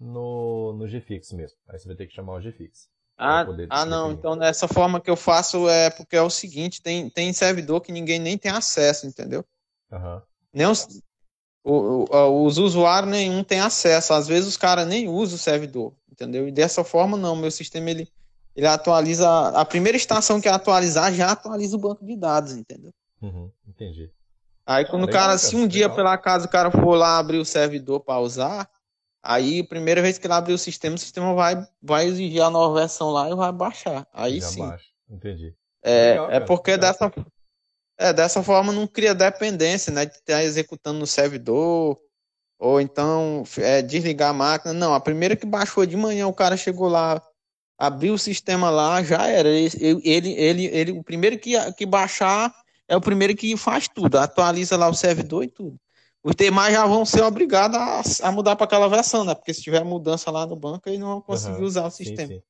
[0.00, 1.58] no, no GFix mesmo.
[1.68, 2.88] Aí você vai ter que chamar o GFix.
[3.16, 4.12] Ah, ah não.
[4.12, 7.90] Então, dessa forma que eu faço é porque é o seguinte: tem, tem servidor que
[7.90, 9.44] ninguém nem tem acesso, entendeu?
[9.90, 10.22] Uhum.
[10.52, 10.86] Nem os,
[11.64, 14.12] o, o, os usuários nenhum tem acesso.
[14.12, 16.46] Às vezes os caras nem usam o servidor, entendeu?
[16.46, 17.34] E dessa forma, não.
[17.34, 18.08] Meu sistema ele,
[18.54, 19.28] ele atualiza.
[19.48, 22.92] A primeira estação que atualizar já atualiza o banco de dados, entendeu?
[23.20, 24.12] Uhum, entendi.
[24.64, 25.96] Aí quando ah, o cara, se um dia legal.
[25.96, 28.70] pela casa o cara for lá abrir o servidor para usar,
[29.22, 32.80] Aí, primeira vez que ele abrir o sistema, o sistema vai, vai exigir a nova
[32.80, 34.06] versão lá e vai baixar.
[34.12, 34.60] Aí Já sim.
[34.60, 34.86] Baixa.
[35.10, 35.54] Entendi.
[35.82, 37.12] É, Legal, é porque dessa,
[37.98, 40.06] é, dessa forma não cria dependência, né?
[40.06, 41.98] De estar executando no servidor,
[42.58, 44.72] ou então é, desligar a máquina.
[44.72, 47.20] Não, a primeira que baixou de manhã, o cara chegou lá,
[47.76, 49.48] abriu o sistema lá, já era.
[49.48, 49.70] Ele,
[50.04, 52.54] ele, ele, ele o primeiro que, que baixar
[52.86, 55.78] é o primeiro que faz tudo, atualiza lá o servidor e tudo
[56.22, 59.34] os demais já vão ser obrigados a, a mudar para aquela versão, né?
[59.34, 62.28] Porque se tiver mudança lá no banco, eles não vão conseguir uhum, usar o sistema.
[62.28, 62.42] Sim, sim.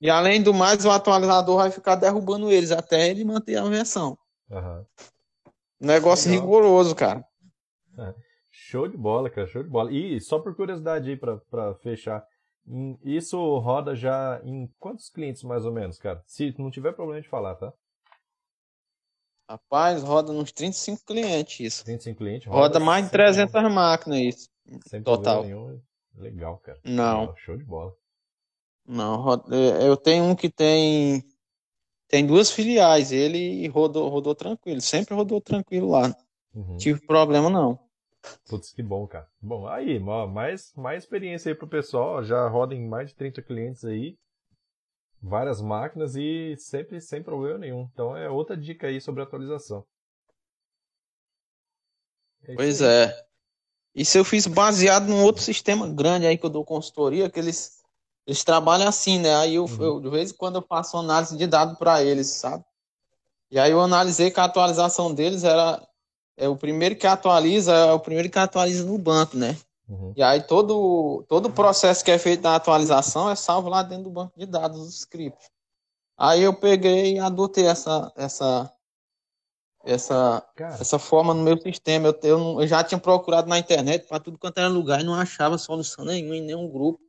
[0.00, 4.18] E além do mais, o atualizador vai ficar derrubando eles até ele manter a versão.
[4.50, 4.84] Uhum.
[5.80, 6.44] Negócio Legal.
[6.44, 7.24] rigoroso, cara.
[7.98, 8.14] É.
[8.50, 9.90] Show de bola, cara, show de bola.
[9.90, 12.24] E só por curiosidade aí para fechar,
[13.02, 16.22] isso roda já em quantos clientes mais ou menos, cara?
[16.26, 17.72] Se não tiver problema de falar, tá?
[19.48, 21.84] Rapaz, roda uns 35 clientes isso.
[21.84, 22.46] 35 clientes?
[22.46, 23.70] Roda, roda mais de 300 nenhum.
[23.70, 24.48] máquinas isso.
[24.86, 25.44] Sem total.
[25.44, 25.80] Nenhum.
[26.16, 26.78] Legal, cara.
[26.84, 27.36] Não.
[27.36, 27.92] Show de bola.
[28.86, 31.24] Não, roda, eu tenho um que tem
[32.08, 36.14] tem duas filiais, ele rodou, rodou tranquilo, sempre rodou tranquilo lá.
[36.54, 36.76] Uhum.
[36.76, 37.78] Tive problema não.
[38.48, 39.28] Putz, que bom, cara.
[39.40, 43.84] Bom, aí, mais, mais experiência aí pro pessoal, já roda em mais de 30 clientes
[43.84, 44.16] aí
[45.24, 47.88] várias máquinas e sempre sem problema nenhum.
[47.92, 49.84] Então é outra dica aí sobre atualização.
[52.42, 52.88] É pois aí.
[52.88, 53.24] é.
[53.94, 57.82] Isso eu fiz baseado num outro sistema grande aí que eu dou consultoria, que eles,
[58.26, 59.34] eles trabalham assim, né?
[59.36, 59.82] Aí eu, uhum.
[59.82, 62.64] eu de vez em quando eu faço análise de dados para eles, sabe?
[63.50, 65.80] E aí eu analisei que a atualização deles era
[66.36, 69.56] é o primeiro que atualiza, é o primeiro que atualiza no banco, né?
[69.88, 70.12] Uhum.
[70.16, 74.04] E aí todo, todo o processo que é feito na atualização é salvo lá dentro
[74.04, 75.50] do banco de dados dos scripts.
[76.16, 78.72] Aí eu peguei e adotei essa, essa,
[79.84, 80.46] essa,
[80.80, 82.08] essa forma no meu sistema.
[82.08, 85.14] Eu, eu, eu já tinha procurado na internet para tudo quanto era lugar e não
[85.14, 87.00] achava solução nenhuma em nenhum grupo.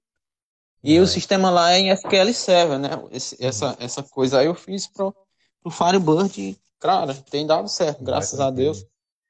[0.84, 1.00] E é.
[1.00, 2.90] o sistema lá é em SQL Server, né?
[3.12, 3.48] Esse, uhum.
[3.48, 5.16] essa, essa coisa aí eu fiz pro,
[5.62, 8.86] pro Firebird e, cara, tem dado certo, graças a Deus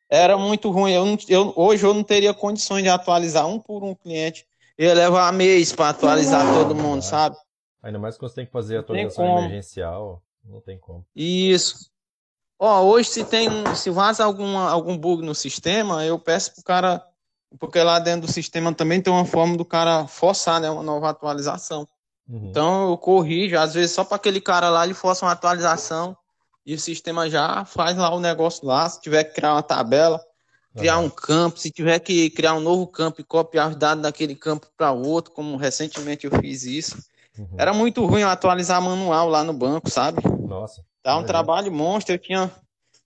[0.09, 0.91] era muito ruim.
[0.91, 4.45] Eu, não, eu hoje eu não teria condições de atualizar um por um cliente.
[4.77, 7.37] Eu ia levar mês para atualizar todo mundo, sabe?
[7.81, 11.05] Ainda mais quando você tem que fazer atualização emergencial, não tem como.
[11.15, 11.89] Isso.
[12.57, 17.05] Ó, hoje se tem, se vaza alguma, algum bug no sistema, eu peço pro cara,
[17.59, 21.09] porque lá dentro do sistema também tem uma forma do cara forçar, né, uma nova
[21.09, 21.87] atualização.
[22.27, 22.47] Uhum.
[22.49, 26.17] Então eu corrijo, às vezes só para aquele cara lá ele força uma atualização
[26.65, 28.89] e o sistema já faz lá o negócio lá.
[28.89, 30.19] Se tiver que criar uma tabela,
[30.75, 34.36] criar um campo, se tiver que criar um novo campo e copiar os dados daquele
[34.36, 36.97] campo para outro, como recentemente eu fiz isso,
[37.38, 37.47] Uhum.
[37.58, 40.21] Era muito ruim atualizar manual lá no banco, sabe?
[40.47, 40.84] Nossa.
[41.04, 42.15] Dá um trabalho monstro.
[42.15, 42.51] Eu tinha.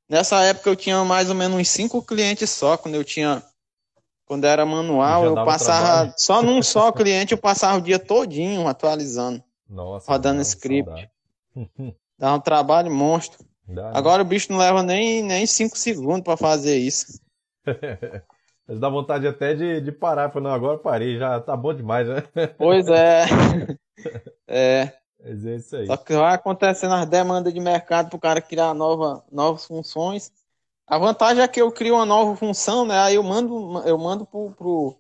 [0.08, 3.44] Nessa época eu tinha mais ou menos uns cinco clientes só, quando eu tinha.
[4.26, 5.86] Quando era manual, eu passava.
[5.86, 6.14] Trabalho.
[6.18, 9.44] Só num só cliente eu passava o dia todinho atualizando.
[9.68, 10.12] Nossa.
[10.12, 11.10] Rodando script.
[12.18, 13.40] Dá um trabalho monstro.
[13.70, 13.92] Dá, né?
[13.94, 17.20] Agora o bicho não leva nem, nem cinco segundos para fazer isso.
[18.68, 20.32] Mas dá vontade até de, de parar.
[20.32, 22.24] Falei, não, agora parei, já tá bom demais, né?
[22.58, 23.26] Pois é.
[24.48, 24.94] é.
[25.24, 25.88] Mas é isso aí.
[25.88, 30.32] Só que vai acontecendo as demandas de mercado para o cara criar nova, novas funções.
[30.88, 32.98] A vantagem é que eu crio uma nova função, né?
[33.00, 35.00] Aí eu mando, eu mando pro, pro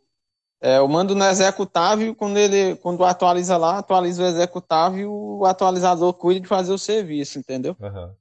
[0.61, 6.13] é, eu mando no executável quando ele, quando atualiza lá, atualiza o executável, o atualizador
[6.13, 7.77] cuida de fazer o serviço, entendeu?
[7.79, 8.13] Uhum.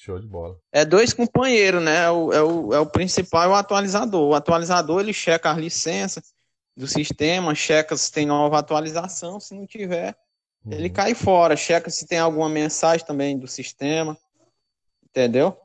[0.00, 0.56] Show de bola.
[0.70, 2.04] É dois companheiros, né?
[2.04, 4.28] É o, é o, é o principal e o atualizador.
[4.28, 6.32] O atualizador ele checa as licenças
[6.76, 10.16] do sistema, checa se tem nova atualização, se não tiver,
[10.64, 10.72] uhum.
[10.72, 14.16] ele cai fora, checa se tem alguma mensagem também do sistema.
[15.04, 15.58] Entendeu?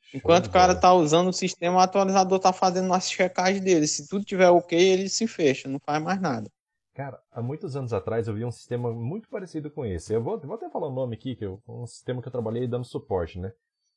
[0.00, 3.86] Show Enquanto o cara tá usando o sistema, o atualizador tá fazendo as checagens dele.
[3.86, 6.50] Se tudo tiver ok, ele se fecha, não faz mais nada.
[6.94, 10.14] Cara, há muitos anos atrás eu vi um sistema muito parecido com esse.
[10.14, 12.66] Eu vou, vou até falar o nome aqui, que é um sistema que eu trabalhei
[12.66, 13.52] dando suporte, né?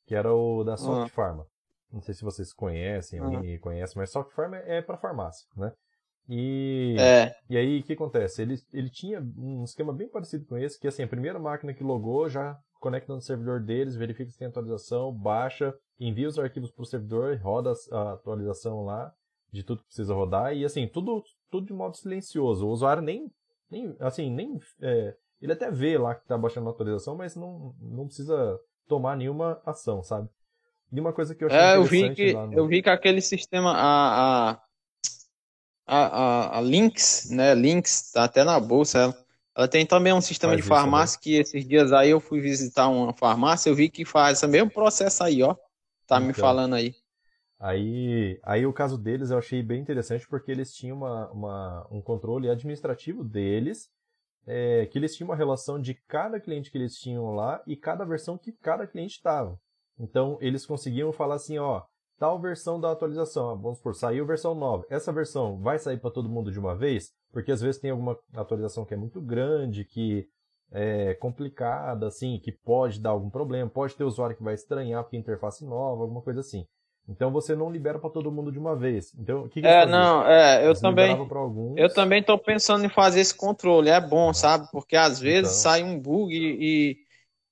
[0.08, 1.08] Que era o da Soft uhum.
[1.08, 1.46] Pharma.
[1.92, 3.36] Não sei se vocês conhecem, uhum.
[3.36, 5.70] alguém conhece, mas Soft Pharma é para farmácia, né?
[6.26, 7.34] E, é.
[7.48, 8.42] e aí o que acontece?
[8.42, 11.84] Ele, ele tinha um esquema bem parecido com esse, que assim, a primeira máquina que
[11.84, 16.82] logou já conecta no servidor deles, verifica se tem atualização, baixa, envia os arquivos para
[16.82, 19.12] o servidor, roda a atualização lá
[19.50, 22.66] de tudo que precisa rodar e assim, tudo, tudo de modo silencioso.
[22.66, 23.30] O usuário nem,
[23.70, 27.74] nem assim, nem é, ele até vê lá que está baixando a atualização, mas não,
[27.80, 30.28] não precisa tomar nenhuma ação, sabe?
[30.90, 32.54] E uma coisa que eu achei é, eu vi que no...
[32.54, 34.60] eu vi que aquele sistema a
[35.86, 39.28] a, a, a, Lynx, né, Lynx tá até na bolsa ela.
[39.56, 42.86] Ela tem também um sistema faz de farmácia que esses dias aí eu fui visitar
[42.88, 45.54] uma farmácia, eu vi que faz esse mesmo processo aí, ó.
[46.06, 46.94] Tá então, me falando aí.
[47.58, 52.00] Aí, aí o caso deles eu achei bem interessante porque eles tinham uma, uma um
[52.00, 53.90] controle administrativo deles
[54.48, 58.04] é, que eles tinham uma relação de cada cliente que eles tinham lá e cada
[58.04, 59.58] versão que cada cliente estava.
[59.98, 61.82] Então, eles conseguiam falar assim, ó,
[62.18, 64.86] tal versão da atualização, vamos supor, saiu versão nova.
[64.88, 67.10] Essa versão vai sair para todo mundo de uma vez?
[67.30, 70.26] Porque às vezes tem alguma atualização que é muito grande, que
[70.70, 75.16] é complicada, assim, que pode dar algum problema, pode ter usuário que vai estranhar porque
[75.16, 76.66] interface nova, alguma coisa assim.
[77.08, 79.14] Então você não libera para todo mundo de uma vez.
[79.18, 81.12] Então o que, que É, não, é, eu também.
[81.12, 81.78] Alguns...
[81.78, 83.88] Eu também tô pensando em fazer esse controle.
[83.88, 84.68] É bom, sabe?
[84.70, 85.62] Porque às vezes então...
[85.62, 86.98] sai um bug e,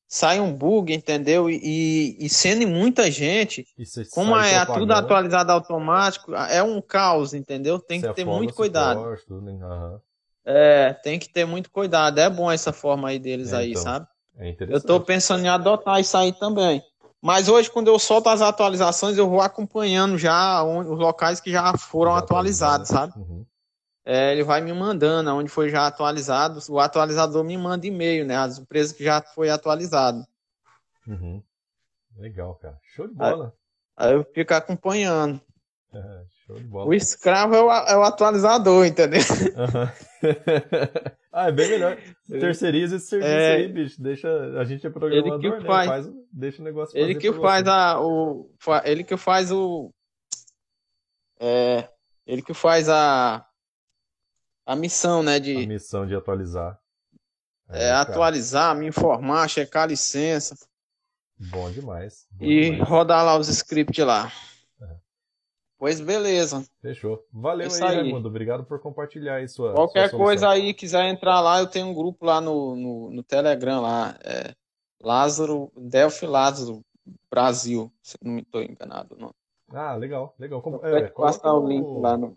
[0.06, 1.48] sai um bug, entendeu?
[1.48, 3.66] E, e sendo muita gente,
[4.12, 7.78] como é tudo atualizado automático, é um caos, entendeu?
[7.78, 9.00] Tem que ter muito cuidado.
[9.30, 10.00] uhum.
[10.44, 12.18] É, tem que ter muito cuidado.
[12.20, 14.06] É bom essa forma aí deles é, aí, então, sabe?
[14.38, 16.82] É eu tô pensando em adotar isso aí também.
[17.26, 21.76] Mas hoje, quando eu solto as atualizações, eu vou acompanhando já os locais que já
[21.76, 23.18] foram já atualizados, sabe?
[23.18, 23.44] Uhum.
[24.04, 26.60] É, ele vai me mandando onde foi já atualizado.
[26.68, 28.36] O atualizador me manda e-mail, né?
[28.36, 30.24] As empresas que já foi atualizado.
[31.04, 31.42] Uhum.
[32.16, 32.78] Legal, cara.
[32.94, 33.52] Show de bola.
[33.96, 35.40] Aí, aí eu fico acompanhando.
[36.48, 39.20] O escravo é o, é o atualizador, entendeu?
[39.20, 39.88] Uhum.
[41.32, 41.98] ah, é bem melhor.
[42.28, 44.00] Terceiriza esse serviço é, aí, bicho.
[44.00, 44.28] Deixa,
[44.58, 45.66] a gente é programador, ele que né?
[45.66, 48.48] Faz, faz, deixa o negócio Ele que faz a, o,
[48.84, 49.92] ele que faz o,
[51.40, 51.88] é,
[52.26, 53.44] ele que faz a,
[54.64, 55.56] a missão, né, de...
[55.56, 56.78] A missão de atualizar.
[57.68, 60.56] É, é atualizar, me informar, checar a licença.
[61.38, 62.26] Bom demais.
[62.30, 62.88] Bom e demais.
[62.88, 64.32] rodar lá os scripts lá.
[65.78, 66.64] Pois beleza.
[66.80, 67.22] Fechou.
[67.32, 68.28] Valeu aí, aí, Raimundo.
[68.28, 69.74] Obrigado por compartilhar aí sua.
[69.74, 73.22] Qualquer sua coisa aí, quiser entrar lá, eu tenho um grupo lá no, no, no
[73.22, 74.18] Telegram lá.
[74.24, 74.54] É
[75.02, 76.82] Lázaro, Delphi Lázaro
[77.30, 79.16] Brasil, se não me estou enganado.
[79.18, 79.34] Não.
[79.68, 80.62] Ah, legal, legal.
[80.62, 82.36] Como, é, passar o link lá no.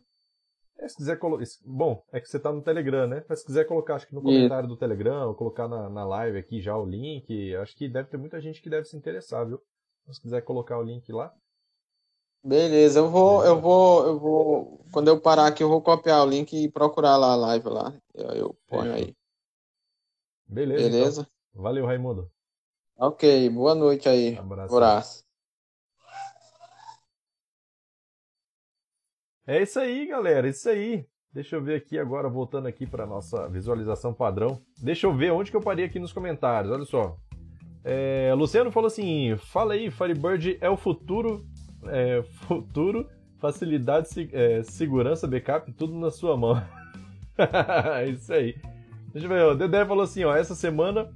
[0.78, 1.45] É, se quiser colocar.
[1.65, 3.23] Bom, é que você está no Telegram, né?
[3.28, 4.75] Mas se quiser colocar, acho que no comentário Isso.
[4.75, 8.17] do Telegram, ou colocar na, na live aqui já o link, acho que deve ter
[8.17, 9.62] muita gente que deve se interessar, viu?
[10.10, 11.33] Se quiser colocar o link lá.
[12.44, 14.85] Beleza, eu vou, eu vou, eu vou.
[14.92, 17.94] Quando eu parar aqui, eu vou copiar o link e procurar lá a live lá.
[18.13, 19.15] Eu, eu ponho aí.
[20.48, 20.83] Beleza.
[20.90, 21.21] Beleza.
[21.52, 21.63] Então.
[21.63, 22.31] Valeu, Raimundo.
[22.98, 24.37] Ok, boa noite aí.
[24.37, 24.75] Abraço.
[24.75, 25.23] Abraço.
[29.46, 30.48] É isso aí, galera.
[30.48, 31.06] É isso aí.
[31.31, 34.62] Deixa eu ver aqui agora, voltando aqui para nossa visualização padrão.
[34.81, 36.71] Deixa eu ver onde que eu parei aqui nos comentários.
[36.71, 37.17] Olha só.
[37.83, 41.46] É, Luciano falou assim: fala aí, Firebird é o futuro
[41.86, 43.08] é, futuro,
[43.38, 46.62] facilidade, é, segurança, backup, tudo na sua mão.
[48.13, 48.56] isso aí.
[49.12, 51.10] Deixa eu ver, o Dedé falou assim, ó, essa semana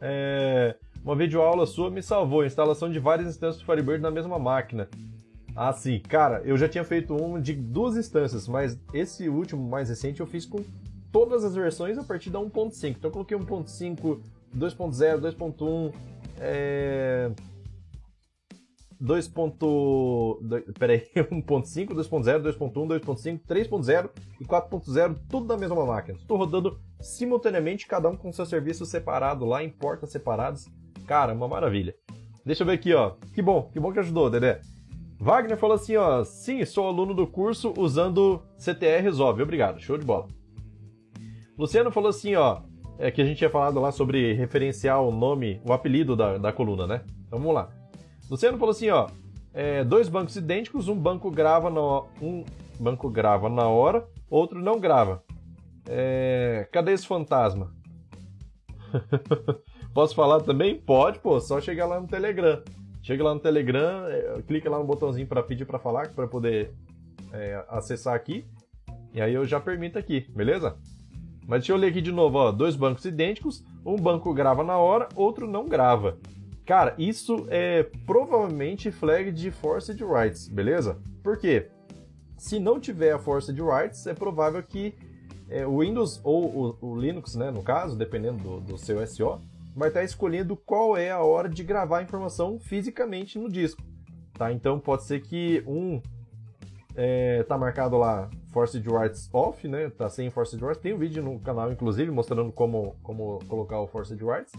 [0.00, 4.88] é, uma videoaula sua me salvou, instalação de várias instâncias do Firebird na mesma máquina.
[5.54, 9.88] Ah, sim, cara, eu já tinha feito um de duas instâncias, mas esse último, mais
[9.88, 10.62] recente, eu fiz com
[11.10, 12.90] todas as versões a partir da 1.5.
[12.90, 14.20] Então eu coloquei 1.5,
[14.56, 15.92] 2.0, 2.1,
[16.38, 17.30] é...
[19.00, 19.32] 2.
[20.78, 26.18] Peraí, 1.5, 2.0, 2.1, 2.5, 3.0 e 4.0, tudo na mesma máquina.
[26.18, 30.66] Estou rodando simultaneamente, cada um com seu serviço separado lá, em portas separadas.
[31.06, 31.94] Cara, uma maravilha.
[32.44, 33.12] Deixa eu ver aqui, ó.
[33.34, 34.60] Que bom, que bom que ajudou, Dedé.
[35.20, 36.24] Wagner falou assim, ó.
[36.24, 39.42] Sim, sou aluno do curso usando CTR Resolve.
[39.42, 40.28] Obrigado, show de bola.
[41.56, 42.62] Luciano falou assim, ó.
[43.00, 46.52] É que a gente tinha falado lá sobre referenciar o nome, o apelido da, da
[46.52, 47.02] coluna, né?
[47.26, 47.77] Então vamos lá.
[48.30, 49.08] Luciano falou assim, ó,
[49.54, 52.44] é, dois bancos idênticos, um banco grava na, um
[52.78, 55.22] banco grava na hora, outro não grava.
[55.88, 57.72] É, cadê esse fantasma?
[59.94, 60.78] Posso falar também?
[60.78, 62.62] Pode, pô, só chegar lá no Telegram.
[63.02, 66.74] Chega lá no Telegram, é, clica lá no botãozinho para pedir para falar, para poder
[67.32, 68.46] é, acessar aqui.
[69.14, 70.76] E aí eu já permito aqui, beleza?
[71.46, 74.76] Mas deixa eu ler aqui de novo, ó, dois bancos idênticos, um banco grava na
[74.76, 76.18] hora, outro não grava.
[76.68, 80.98] Cara, isso é provavelmente flag de Forced Rights, beleza?
[81.22, 81.70] Por quê?
[82.36, 84.94] Se não tiver a Forced Rights, é provável que
[85.48, 89.40] é, o Windows ou o, o, Linux, né, no caso, dependendo do, do seu SO,
[89.74, 93.82] vai estar escolhendo qual é a hora de gravar a informação fisicamente no disco.
[94.34, 94.52] Tá?
[94.52, 96.02] Então pode ser que um
[96.94, 99.88] é, tá marcado lá Forced Rights Off, né?
[99.88, 100.82] Tá sem Forced Rights.
[100.82, 104.52] Tem um vídeo no canal, inclusive, mostrando como, como colocar o Forced Rights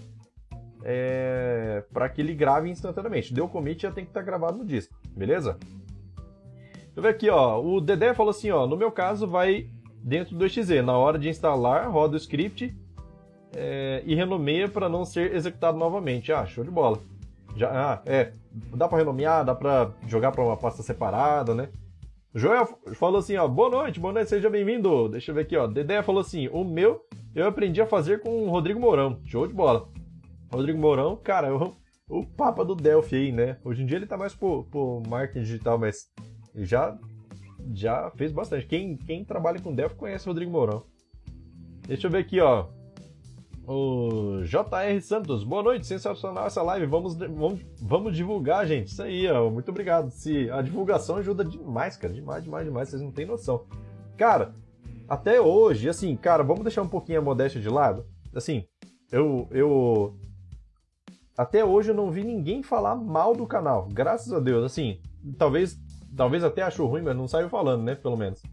[0.83, 3.33] é, para que ele grave instantaneamente.
[3.33, 5.57] Deu commit já tem que estar tá gravado no disco, beleza?
[5.59, 7.61] Deixa eu ver aqui, ó.
[7.61, 8.65] O Dedé falou assim, ó.
[8.67, 9.69] No meu caso, vai
[10.03, 10.83] dentro do XZ.
[10.83, 12.75] Na hora de instalar, roda o script
[13.55, 16.31] é, e renomeia para não ser executado novamente.
[16.31, 16.99] Ah, show de bola.
[17.55, 18.31] Já, ah, é.
[18.75, 21.69] Dá para renomear, dá para jogar para uma pasta separada, né?
[22.33, 25.09] Joel falou assim, ó, boa noite, boa noite, seja bem-vindo.
[25.09, 25.67] Deixa eu ver aqui, ó.
[25.67, 29.19] Dedé falou assim, o meu eu aprendi a fazer com o Rodrigo Mourão.
[29.25, 29.87] Show de bola.
[30.51, 31.75] Rodrigo Mourão, cara, é o,
[32.09, 33.57] o papa do Delphi aí, né?
[33.63, 36.11] Hoje em dia ele tá mais pro, marketing digital, mas
[36.55, 36.97] já,
[37.73, 38.65] já fez bastante.
[38.65, 40.83] Quem, quem trabalha com Delphi conhece o Rodrigo Mourão.
[41.87, 42.67] Deixa eu ver aqui, ó.
[43.71, 46.87] O JR Santos, boa noite, sensacional essa live.
[46.87, 48.87] Vamos, vamos, vamos divulgar, gente.
[48.87, 49.47] Isso aí, ó.
[49.51, 50.09] Muito obrigado.
[50.09, 52.11] Se a divulgação ajuda demais, cara.
[52.11, 52.89] Demais, demais, demais.
[52.89, 53.65] Vocês não têm noção.
[54.17, 54.55] Cara,
[55.07, 58.05] até hoje, assim, cara, vamos deixar um pouquinho a modéstia de lado.
[58.33, 58.65] Assim,
[59.11, 60.15] eu, eu
[61.39, 63.87] até hoje eu não vi ninguém falar mal do canal.
[63.89, 64.61] Graças a Deus.
[64.65, 64.99] Assim,
[65.37, 65.79] talvez,
[66.13, 67.95] talvez até achou ruim, mas não saiu falando, né?
[67.95, 68.43] Pelo menos.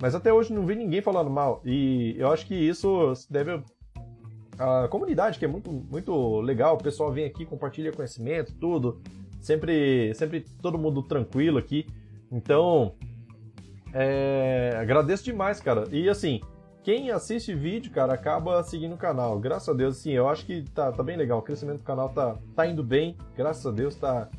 [0.00, 1.60] Mas até hoje não vi ninguém falando mal.
[1.64, 3.60] E eu acho que isso deve
[4.56, 6.76] à comunidade, que é muito, muito legal.
[6.76, 9.02] O pessoal vem aqui, compartilha conhecimento, tudo.
[9.40, 11.88] Sempre, sempre todo mundo tranquilo aqui.
[12.30, 12.94] Então,
[13.92, 15.88] é, agradeço demais, cara.
[15.90, 16.40] E assim,
[16.88, 19.38] quem assiste vídeo, cara, acaba seguindo o canal.
[19.38, 21.38] Graças a Deus, sim, eu acho que tá, tá bem legal.
[21.38, 23.14] O crescimento do canal tá, tá indo bem.
[23.36, 24.30] Graças a Deus, tá.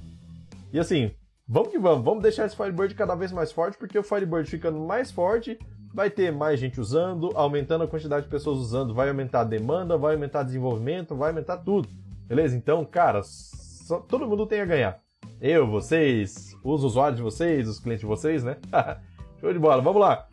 [0.73, 1.11] E assim,
[1.47, 2.03] vamos que vamos.
[2.03, 5.59] Vamos deixar esse Firebird cada vez mais forte, porque o Firebird ficando mais forte,
[5.93, 9.95] vai ter mais gente usando, aumentando a quantidade de pessoas usando, vai aumentar a demanda,
[9.95, 11.87] vai aumentar desenvolvimento, vai aumentar tudo.
[12.27, 12.57] Beleza?
[12.57, 14.99] Então, cara, só, todo mundo tem a ganhar.
[15.39, 18.57] Eu, vocês, os usuários de vocês, os clientes de vocês, né?
[19.39, 20.28] Show de bola, vamos lá.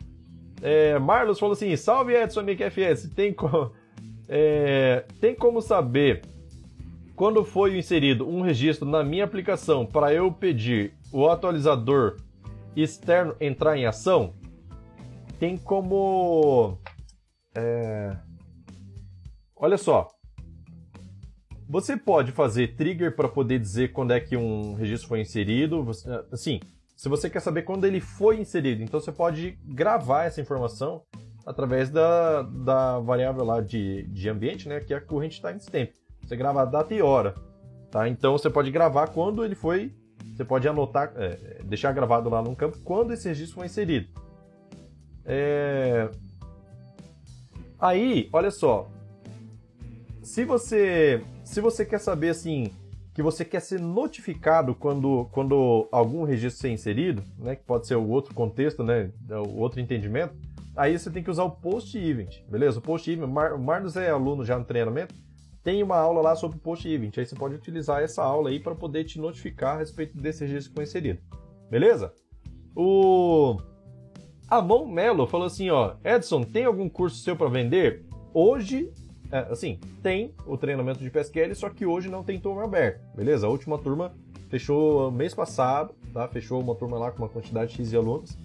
[0.61, 3.71] É, Marlos falou assim: Salve Edson MQFS, tem, co
[4.27, 6.21] é, tem como saber
[7.15, 12.17] quando foi inserido um registro na minha aplicação para eu pedir o atualizador
[12.75, 14.33] externo entrar em ação?
[15.39, 16.77] Tem como.
[17.55, 18.17] É,
[19.55, 20.07] olha só.
[21.69, 25.85] Você pode fazer trigger para poder dizer quando é que um registro foi inserido.
[26.31, 26.61] Assim,
[26.97, 28.81] se você quer saber quando ele foi inserido.
[28.81, 31.03] Então você pode gravar essa informação
[31.45, 35.91] através da, da variável lá de, de ambiente, né, que é a current timestamp.
[36.23, 37.35] Você grava a data e hora,
[37.91, 38.09] tá?
[38.09, 39.93] Então você pode gravar quando ele foi,
[40.35, 44.07] você pode anotar, é, deixar gravado lá num campo quando esse registro foi inserido.
[45.23, 46.09] É...
[47.79, 48.89] Aí, olha só,
[50.23, 52.71] se você se você quer saber assim
[53.17, 57.95] que você quer ser notificado quando, quando algum registro ser inserido, né, que pode ser
[57.95, 60.35] o outro contexto, né, o outro entendimento,
[60.75, 62.77] aí você tem que usar o post event, beleza?
[62.77, 65.15] O post event, o Marlos é aluno já no treinamento,
[65.63, 68.59] tem uma aula lá sobre o post event, aí você pode utilizar essa aula aí
[68.59, 71.19] para poder te notificar a respeito desse registro que foi inserido,
[71.71, 72.13] beleza?
[72.75, 73.57] O
[74.47, 78.05] Amon Melo falou assim, ó, Edson, tem algum curso seu para vender?
[78.39, 78.93] hoje,
[79.31, 83.47] assim, tem o treinamento de PSQL, só que hoje não tem turma aberta, beleza?
[83.47, 84.13] A última turma
[84.49, 86.27] fechou mês passado, tá?
[86.27, 88.37] Fechou uma turma lá com uma quantidade X de alunos.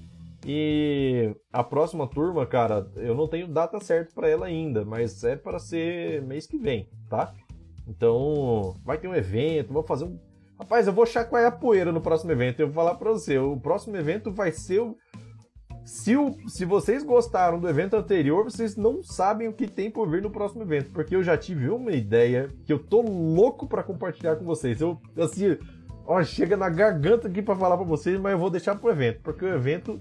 [0.45, 5.37] E a próxima turma, cara, eu não tenho data certa para ela ainda, mas é
[5.37, 7.33] para ser mês que vem, tá?
[7.87, 10.18] Então, vai ter um evento, vou fazer um.
[10.59, 12.61] Rapaz, eu vou chacoalhar a poeira no próximo evento.
[12.61, 14.97] Eu vou falar para você, o próximo evento vai ser o.
[15.85, 16.37] Se, o...
[16.49, 20.30] se vocês gostaram do evento anterior, vocês não sabem o que tem por vir no
[20.30, 24.45] próximo evento, porque eu já tive uma ideia que eu tô louco para compartilhar com
[24.45, 24.80] vocês.
[24.80, 25.57] Eu, assim,
[26.07, 29.20] ó, chega na garganta aqui para falar para vocês, mas eu vou deixar pro evento,
[29.22, 30.01] porque o evento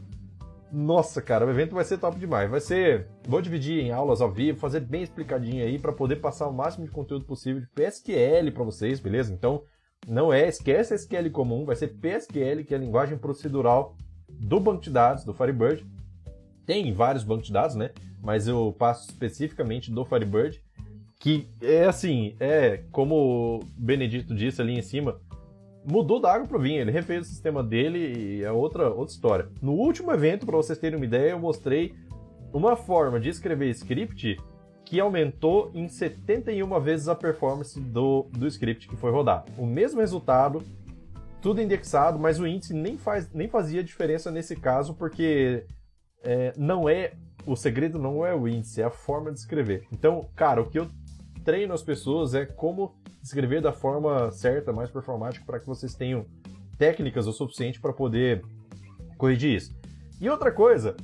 [0.71, 2.49] nossa, cara, o evento vai ser top demais.
[2.49, 3.07] Vai ser.
[3.27, 6.85] Vou dividir em aulas ao vivo, fazer bem explicadinho aí para poder passar o máximo
[6.85, 9.33] de conteúdo possível de PSQL para vocês, beleza?
[9.33, 9.63] Então,
[10.07, 13.95] não é, esquece SQL comum, vai ser PSQL, que é a linguagem procedural
[14.41, 15.85] do banco de dados, do Firebird.
[16.65, 17.91] Tem vários bancos de dados, né?
[18.21, 20.61] Mas eu passo especificamente do Firebird,
[21.19, 25.19] que é assim, é como o Benedito disse ali em cima,
[25.85, 29.49] mudou da água pro vinho, ele refez o sistema dele e é outra, outra história.
[29.61, 31.93] No último evento, para vocês terem uma ideia, eu mostrei
[32.53, 34.39] uma forma de escrever script
[34.83, 39.45] que aumentou em 71 vezes a performance do, do script que foi rodar.
[39.57, 40.61] O mesmo resultado,
[41.41, 45.65] tudo indexado, mas o índice nem, faz, nem fazia diferença nesse caso, porque
[46.23, 47.13] é, não é.
[47.45, 49.87] O segredo não é o índice, é a forma de escrever.
[49.91, 50.87] Então, cara, o que eu
[51.43, 56.25] treino as pessoas é como escrever da forma certa, mais performática, para que vocês tenham
[56.77, 58.43] técnicas o suficiente para poder
[59.17, 59.75] corrigir isso.
[60.19, 60.95] E outra coisa,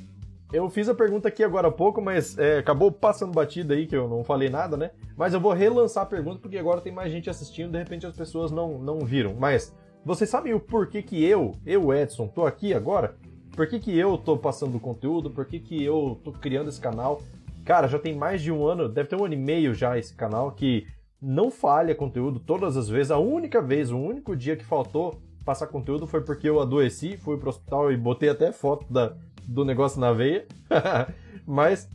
[0.53, 3.95] eu fiz a pergunta aqui agora há pouco, mas é, acabou passando batida aí, que
[3.95, 4.91] eu não falei nada, né?
[5.15, 8.15] Mas eu vou relançar a pergunta porque agora tem mais gente assistindo, de repente as
[8.15, 9.33] pessoas não, não viram.
[9.33, 9.75] Mas
[10.07, 13.17] vocês sabem o porquê que eu, eu, Edson, tô aqui agora?
[13.51, 15.29] Por que, que eu tô passando conteúdo?
[15.29, 17.21] Por que, que eu tô criando esse canal?
[17.65, 20.13] Cara, já tem mais de um ano, deve ter um ano e meio já esse
[20.13, 20.87] canal que
[21.21, 23.11] não falha conteúdo todas as vezes.
[23.11, 27.37] A única vez, o único dia que faltou passar conteúdo foi porque eu adoeci, fui
[27.37, 29.13] pro hospital e botei até foto da,
[29.45, 30.45] do negócio na veia.
[31.45, 31.89] Mas,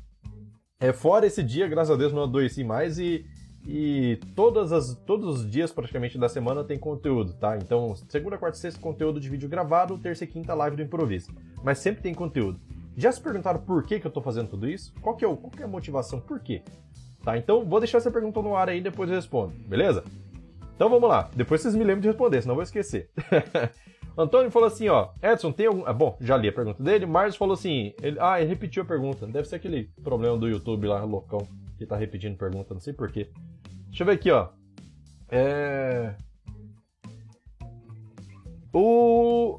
[0.78, 3.24] é, fora esse dia, graças a Deus, não adoeci mais e,
[3.66, 7.56] e todas as, todos os dias praticamente da semana tem conteúdo, tá?
[7.56, 11.30] Então, segunda, quarta e sexta, conteúdo de vídeo gravado, terça e quinta, live do improviso.
[11.62, 12.60] Mas sempre tem conteúdo.
[12.96, 14.92] Já se perguntaram por que, que eu tô fazendo tudo isso?
[15.00, 16.20] Qual que, é o, qual que é a motivação?
[16.20, 16.62] Por quê?
[17.24, 17.38] Tá?
[17.38, 20.02] Então vou deixar essa pergunta no ar aí depois eu respondo, beleza?
[20.74, 23.10] Então vamos lá, depois vocês me lembram de responder, senão eu vou esquecer.
[24.18, 25.84] Antônio falou assim, ó, Edson, tem algum...
[25.86, 27.06] Ah, bom, já li a pergunta dele.
[27.06, 28.18] Marcos falou assim, ele...
[28.20, 29.26] ah, ele repetiu a pergunta.
[29.26, 31.46] Deve ser aquele problema do YouTube lá, loucão,
[31.82, 33.30] que tá repetindo pergunta, não sei porquê.
[33.88, 34.48] Deixa eu ver aqui, ó.
[35.28, 36.14] É...
[38.72, 39.58] O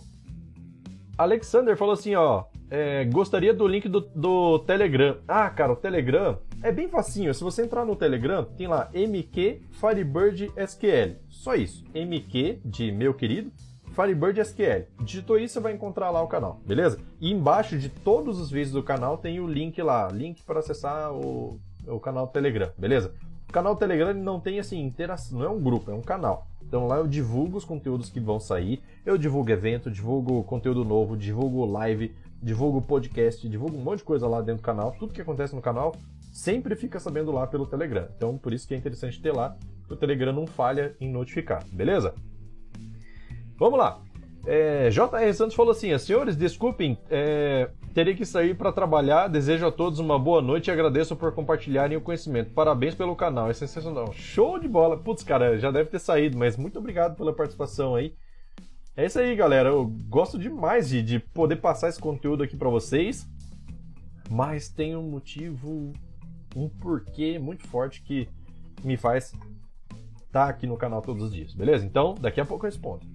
[1.17, 5.17] Alexander falou assim, ó, é, gostaria do link do, do Telegram.
[5.27, 7.33] Ah, cara, o Telegram é bem facinho.
[7.33, 11.17] Se você entrar no Telegram, tem lá MQ Firebird SQL.
[11.29, 11.83] Só isso.
[11.93, 13.51] MQ de meu querido
[13.93, 14.87] Firebird SQL.
[15.03, 16.99] Digitou isso, você vai encontrar lá o canal, beleza?
[17.21, 21.13] E embaixo de todos os vídeos do canal tem o link lá, link para acessar
[21.13, 23.13] o, o canal Telegram, beleza?
[23.49, 26.47] O canal Telegram não tem assim interação, não é um grupo, é um canal.
[26.61, 31.15] Então lá eu divulgo os conteúdos que vão sair, eu divulgo evento, divulgo conteúdo novo,
[31.15, 34.95] divulgo live, divulgo podcast, divulgo um monte de coisa lá dentro do canal.
[34.97, 35.95] Tudo que acontece no canal
[36.31, 38.07] sempre fica sabendo lá pelo Telegram.
[38.17, 39.55] Então, por isso que é interessante ter lá,
[39.87, 42.15] o Telegram não falha em notificar, beleza?
[43.57, 44.01] Vamos lá.
[44.45, 45.33] É, J.R.
[45.33, 49.27] Santos falou assim: Senhores, desculpem, é, terei que sair para trabalhar.
[49.27, 52.51] Desejo a todos uma boa noite e agradeço por compartilharem o conhecimento.
[52.51, 54.11] Parabéns pelo canal, é sensacional.
[54.13, 54.97] Show de bola.
[54.97, 58.13] Putz, cara, já deve ter saído, mas muito obrigado pela participação aí.
[58.95, 59.69] É isso aí, galera.
[59.69, 63.25] Eu gosto demais de, de poder passar esse conteúdo aqui para vocês,
[64.29, 65.93] mas tem um motivo
[66.55, 68.27] um porquê muito forte que
[68.83, 71.85] me faz estar tá aqui no canal todos os dias, beleza?
[71.85, 73.12] Então, daqui a pouco eu respondo.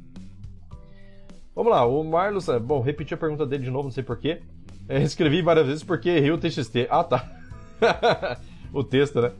[1.59, 4.43] Vamos lá, o Marlos, é, bom, repeti a pergunta dele de novo, não sei porquê.
[4.89, 6.87] É, escrevi várias vezes porque errei o TXT.
[6.89, 7.29] Ah, tá.
[8.73, 9.33] o texto, né?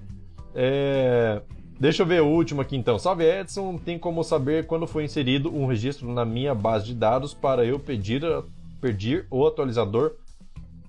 [0.53, 1.41] É...
[1.79, 2.99] Deixa eu ver o último aqui então.
[2.99, 7.35] Salve Edson, tem como saber quando foi inserido um registro na minha base de dados
[7.35, 8.21] para eu pedir,
[8.81, 10.16] pedir o atualizador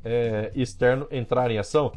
[0.03, 1.91] é, externo entrar em ação?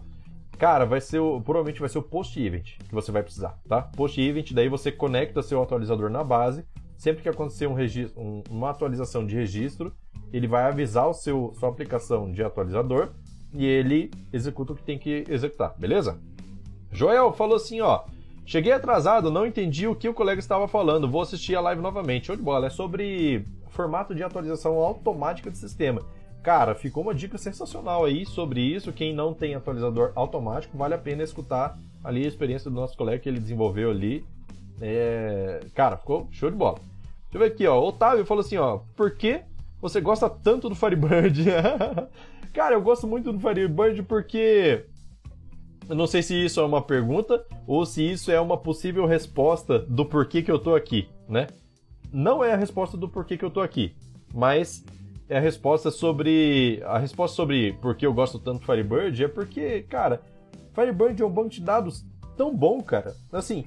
[0.59, 3.81] Cara, vai ser o, provavelmente vai ser o post-event que você vai precisar, tá?
[3.81, 6.67] Post-event, daí você conecta seu atualizador na base.
[7.03, 9.93] Sempre que acontecer um registro, um, uma atualização de registro,
[10.33, 13.09] ele vai avisar o seu sua aplicação de atualizador
[13.53, 16.21] e ele executa o que tem que executar, beleza?
[16.93, 18.05] Joel falou assim, ó.
[18.47, 21.11] Cheguei atrasado, não entendi o que o colega estava falando.
[21.11, 22.29] Vou assistir a live novamente.
[22.29, 22.69] Show de bola.
[22.69, 26.03] É sobre formato de atualização automática do sistema.
[26.41, 28.93] cara, ficou uma dica sensacional aí sobre isso.
[28.93, 33.19] Quem não tem atualizador automático, vale a pena escutar ali a experiência do nosso colega
[33.19, 34.25] que ele desenvolveu ali.
[34.81, 35.67] É...
[35.75, 36.92] Cara, ficou show de bola.
[37.33, 37.81] Deixa eu ver aqui, ó.
[37.81, 38.81] O Otávio falou assim, ó.
[38.95, 39.41] Por que
[39.81, 41.47] você gosta tanto do Firebird?
[42.53, 44.85] cara, eu gosto muito do Firebird porque
[45.89, 49.79] eu não sei se isso é uma pergunta ou se isso é uma possível resposta
[49.79, 51.47] do porquê que eu tô aqui, né?
[52.13, 53.97] Não é a resposta do porquê que eu tô aqui,
[54.35, 54.85] mas
[55.27, 56.83] é a resposta sobre.
[56.85, 60.21] A resposta sobre por que eu gosto tanto do Firebird é porque, cara,
[60.75, 62.05] Firebird é um banco de dados
[62.37, 63.15] tão bom, cara.
[63.33, 63.65] Assim,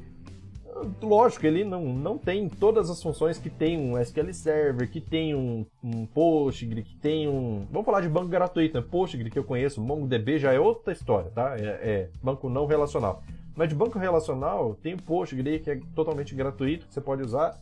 [1.02, 5.34] lógico, ele não, não tem todas as funções que tem um SQL Server, que tem
[5.34, 7.66] um, um Postgre, que tem um.
[7.72, 8.86] Vamos falar de banco gratuito, né?
[8.90, 11.56] Postgre que eu conheço, MongoDB já é outra história, tá?
[11.58, 13.24] É, é banco não relacional.
[13.56, 17.58] Mas de banco relacional, tem o Postgre que é totalmente gratuito, que você pode usar,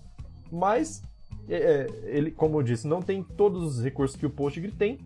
[0.51, 1.03] mas
[1.47, 4.97] é, é, ele, como eu disse, não tem todos os recursos que o Postgre tem.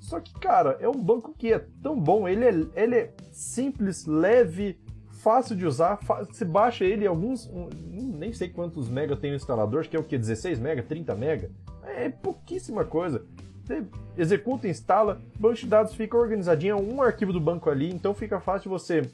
[0.00, 4.04] Só que, cara, é um banco que é tão bom, ele é, ele é simples,
[4.04, 4.78] leve,
[5.24, 5.98] fácil de usar,
[6.28, 7.50] você baixa ele alguns,
[7.82, 11.14] nem sei quantos mega tem o instalador, acho que é o que 16 mega, 30
[11.14, 11.50] mega,
[11.82, 13.24] é pouquíssima coisa.
[13.64, 13.82] Você
[14.18, 18.38] executa, instala, banco de dados fica organizadinho, é um arquivo do banco ali, então fica
[18.38, 19.10] fácil você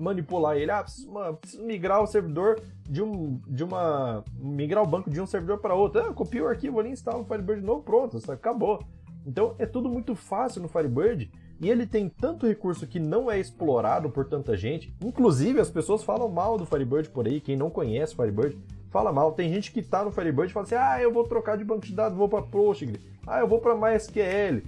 [0.00, 0.72] manipular ele.
[0.72, 3.40] Ah, preciso, uma, preciso, migrar o servidor de um.
[3.46, 4.24] de uma.
[4.36, 6.00] migrar o banco de um servidor para outro.
[6.00, 8.82] Ah, copia o arquivo ali, instala o Firebird novo, pronto, acabou.
[9.24, 11.30] Então é tudo muito fácil no Firebird
[11.60, 14.94] e ele tem tanto recurso que não é explorado por tanta gente.
[15.04, 17.40] Inclusive, as pessoas falam mal do Firebird por aí.
[17.40, 18.56] Quem não conhece o Firebird
[18.90, 19.32] fala mal.
[19.32, 21.86] Tem gente que tá no Firebird e fala assim: ah, eu vou trocar de banco
[21.86, 23.00] de dados, vou para Postgre.
[23.26, 24.62] Ah, eu vou para MySQL.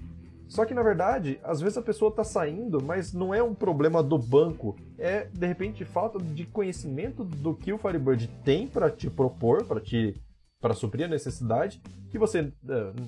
[0.49, 4.03] Só que na verdade, às vezes a pessoa está saindo, mas não é um problema
[4.03, 9.09] do banco, é de repente falta de conhecimento do que o Firebird tem para te
[9.09, 10.21] propor, para te
[10.61, 11.81] para suprir a necessidade
[12.11, 12.53] que você uh,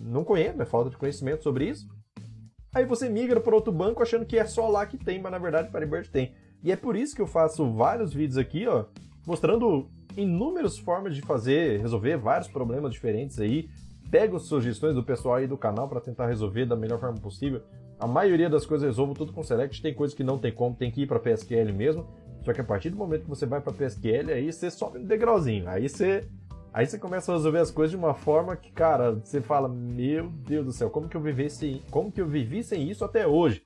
[0.04, 1.86] não conhece, é falta de conhecimento sobre isso.
[2.74, 5.38] Aí você migra para outro banco achando que é só lá que tem, mas na
[5.38, 6.32] verdade o Firebird tem.
[6.62, 8.86] E é por isso que eu faço vários vídeos aqui, ó,
[9.26, 13.68] mostrando inúmeras formas de fazer, resolver vários problemas diferentes aí.
[14.10, 17.62] Pego sugestões do pessoal aí do canal para tentar resolver da melhor forma possível.
[18.00, 20.74] A maioria das coisas eu resolvo tudo com Select, tem coisas que não tem como,
[20.74, 22.06] tem que ir para PSQL mesmo.
[22.42, 25.04] Só que a partir do momento que você vai para PSQL, aí você sobe um
[25.04, 25.68] degrauzinho.
[25.68, 26.26] Aí você
[26.72, 30.30] Aí você começa a resolver as coisas de uma forma que, cara, você fala, meu
[30.30, 33.26] Deus do céu, como que eu vivi sem, como que eu vivi sem isso até
[33.26, 33.62] hoje?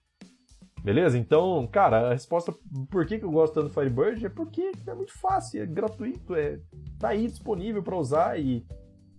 [0.82, 1.16] Beleza?
[1.16, 2.52] Então, cara, a resposta
[2.90, 6.34] por que, que eu gosto tanto do Firebird é porque é muito fácil, é gratuito,
[6.34, 6.60] é
[6.98, 8.64] tá aí disponível para usar e,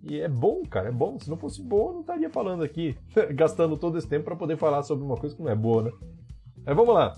[0.03, 1.19] e é bom, cara, é bom.
[1.19, 2.97] Se não fosse bom, eu não estaria falando aqui,
[3.35, 5.91] gastando todo esse tempo para poder falar sobre uma coisa que não é boa, né?
[6.65, 7.17] Mas vamos lá.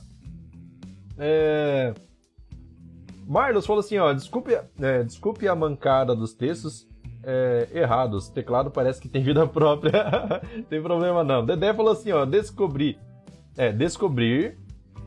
[1.18, 1.94] É...
[3.30, 6.88] Marlos falou assim, ó, desculpe, é, desculpe a mancada dos textos
[7.24, 8.28] é, errados.
[8.28, 10.42] Teclado parece que tem vida própria.
[10.68, 11.46] tem problema não.
[11.46, 12.98] Dedé falou assim, ó, descobri,
[13.56, 14.58] é, descobrir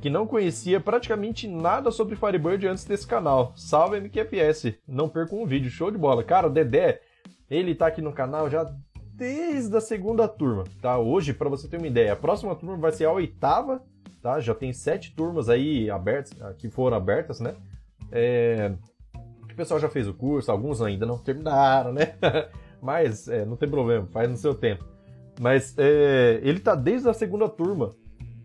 [0.01, 3.53] que não conhecia praticamente nada sobre Firebird antes desse canal.
[3.57, 6.23] Salve MQFS, não perca um vídeo, show de bola.
[6.23, 7.01] Cara, o Dedé,
[7.51, 8.73] ele tá aqui no canal já
[9.15, 10.97] desde a segunda turma, tá?
[10.97, 13.83] Hoje, para você ter uma ideia, a próxima turma vai ser a oitava,
[14.23, 14.39] tá?
[14.39, 17.57] Já tem sete turmas aí abertas, que foram abertas, né?
[18.13, 18.73] É,
[19.51, 22.15] o pessoal já fez o curso, alguns ainda não terminaram, né?
[22.81, 24.85] Mas é, não tem problema, faz no seu tempo.
[25.41, 27.95] Mas é, ele tá desde a segunda turma.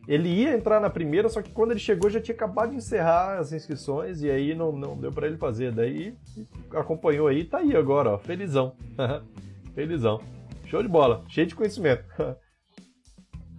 [0.08, 3.40] Ele ia entrar na primeira, só que quando ele chegou já tinha acabado de encerrar
[3.40, 5.74] as inscrições e aí não, não deu para ele fazer.
[5.74, 6.16] Daí
[6.72, 8.74] acompanhou aí, tá aí agora, ó, felizão.
[9.76, 10.22] felizão.
[10.66, 12.06] Show de bola, cheio de conhecimento.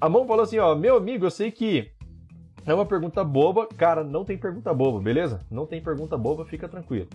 [0.00, 1.90] A mão falou assim, ó, meu amigo, eu sei que
[2.66, 5.40] é uma pergunta boba, cara, não tem pergunta boba, beleza?
[5.50, 7.09] Não tem pergunta boba, fica tranquilo.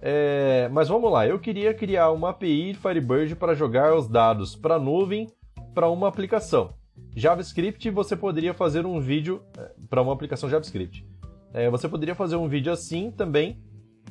[0.00, 4.78] É, mas vamos lá, eu queria criar uma API Firebird para jogar os dados para
[4.78, 5.28] nuvem
[5.74, 6.74] para uma aplicação.
[7.14, 11.06] JavaScript, você poderia fazer um vídeo é, para uma aplicação JavaScript.
[11.52, 13.58] É, você poderia fazer um vídeo assim também.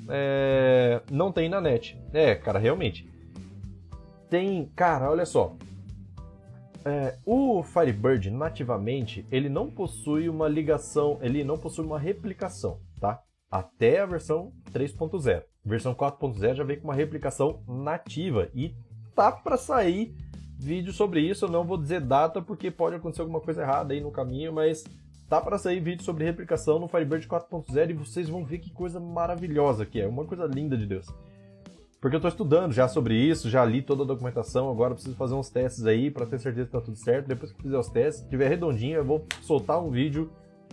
[0.08, 2.00] É, não tem na net.
[2.14, 3.08] É, cara, realmente.
[4.30, 4.72] Tem.
[4.76, 5.56] Cara, olha só.
[6.84, 13.22] É, o Firebird nativamente ele não possui uma ligação, ele não possui uma replicação, tá?
[13.50, 15.44] Até a versão 3.0.
[15.64, 18.74] Versão 4.0 já vem com uma replicação nativa e
[19.14, 20.16] tá para sair
[20.58, 21.46] vídeo sobre isso.
[21.46, 24.84] Eu não vou dizer data porque pode acontecer alguma coisa errada aí no caminho, mas
[25.30, 29.00] tá para sair vídeo sobre replicação no Firebird 4.0 e vocês vão ver que coisa
[29.00, 31.08] maravilhosa que é, uma coisa linda de Deus.
[32.02, 35.36] Porque eu estou estudando já sobre isso, já li toda a documentação, agora preciso fazer
[35.36, 37.28] uns testes aí para ter certeza que tá tudo certo.
[37.28, 40.32] Depois que fizer os testes, tiver redondinho, eu vou soltar um vídeo,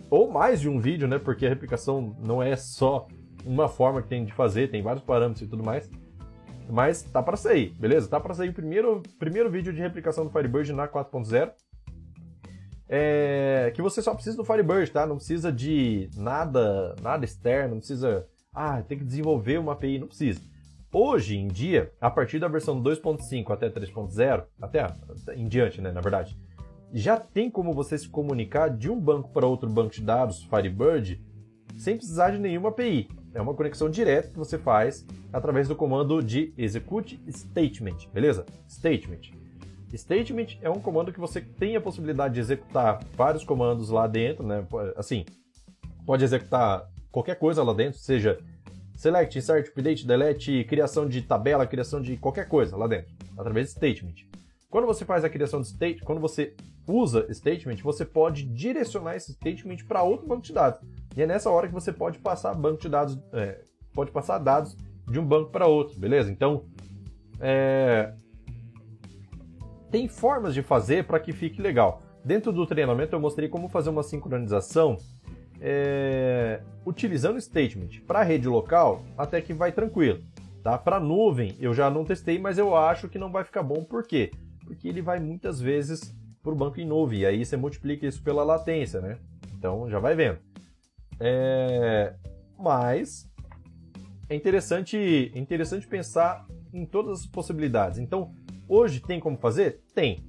[0.09, 1.19] ou mais de um vídeo, né?
[1.19, 3.07] Porque a replicação não é só
[3.45, 5.87] uma forma que tem de fazer, tem vários parâmetros e tudo mais.
[6.67, 8.09] Mas tá para sair, beleza?
[8.09, 11.51] Tá para sair o primeiro, primeiro vídeo de replicação do Firebird na 4.0.
[12.89, 15.05] é, que você só precisa do Firebird, tá?
[15.05, 20.07] Não precisa de nada, nada externo, não precisa, ah, tem que desenvolver uma API, não
[20.07, 20.41] precisa.
[20.91, 24.87] Hoje em dia, a partir da versão 2.5 até 3.0, até
[25.35, 26.35] em diante, né, na verdade,
[26.91, 31.23] já tem como você se comunicar de um banco para outro banco de dados, Firebird,
[31.77, 33.07] sem precisar de nenhuma API.
[33.35, 38.43] É uma conexão direta que você faz através do comando de execute statement, beleza?
[38.67, 39.31] Statement.
[39.95, 44.43] Statement é um comando que você tem a possibilidade de executar vários comandos lá dentro,
[44.43, 44.65] né?
[44.95, 45.23] Assim,
[46.03, 48.39] pode executar qualquer coisa lá dentro, seja
[48.99, 53.71] select, insert, update, delete, criação de tabela, criação de qualquer coisa lá dentro, através de
[53.71, 54.27] statement.
[54.69, 56.53] Quando você faz a criação de state, quando você
[56.85, 60.81] usa statement, você pode direcionar esse statement para outro banco de dados.
[61.15, 63.61] E é nessa hora que você pode passar banco de dados, é,
[63.93, 64.75] pode passar dados
[65.09, 66.29] de um banco para outro, beleza?
[66.29, 66.65] Então,
[67.39, 68.13] é...
[69.89, 72.01] tem formas de fazer para que fique legal.
[72.25, 74.97] Dentro do treinamento eu mostrei como fazer uma sincronização
[75.61, 76.61] é...
[76.85, 80.21] utilizando statement para rede local, até que vai tranquilo.
[80.63, 80.77] Tá?
[80.77, 83.83] Para nuvem eu já não testei, mas eu acho que não vai ficar bom.
[83.83, 84.31] Por quê?
[84.65, 88.21] Porque ele vai muitas vezes para o banco em nuvem, e aí você multiplica isso
[88.23, 89.17] pela latência, né?
[89.57, 90.39] Então já vai vendo.
[91.19, 92.13] É...
[92.57, 93.29] Mas
[94.29, 97.97] é interessante, interessante pensar em todas as possibilidades.
[97.97, 98.31] Então,
[98.67, 99.81] hoje tem como fazer?
[99.95, 100.23] Tem.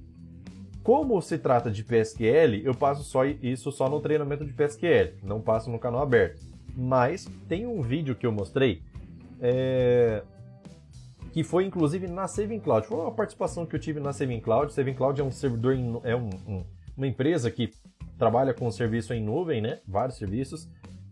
[0.83, 5.39] Como se trata de PSQL, eu passo só isso só no treinamento de PSQL, não
[5.39, 6.41] passo no canal aberto.
[6.75, 8.81] Mas tem um vídeo que eu mostrei
[9.39, 10.23] é...
[11.31, 12.87] que foi inclusive na Saving Cloud.
[12.87, 14.73] Foi uma participação que eu tive na Saving Cloud.
[14.73, 15.99] Saving Cloud é um servidor, em...
[16.03, 16.63] é um, um,
[16.97, 17.71] uma empresa que
[18.17, 19.79] trabalha com serviço em nuvem, né?
[19.87, 20.67] Vários serviços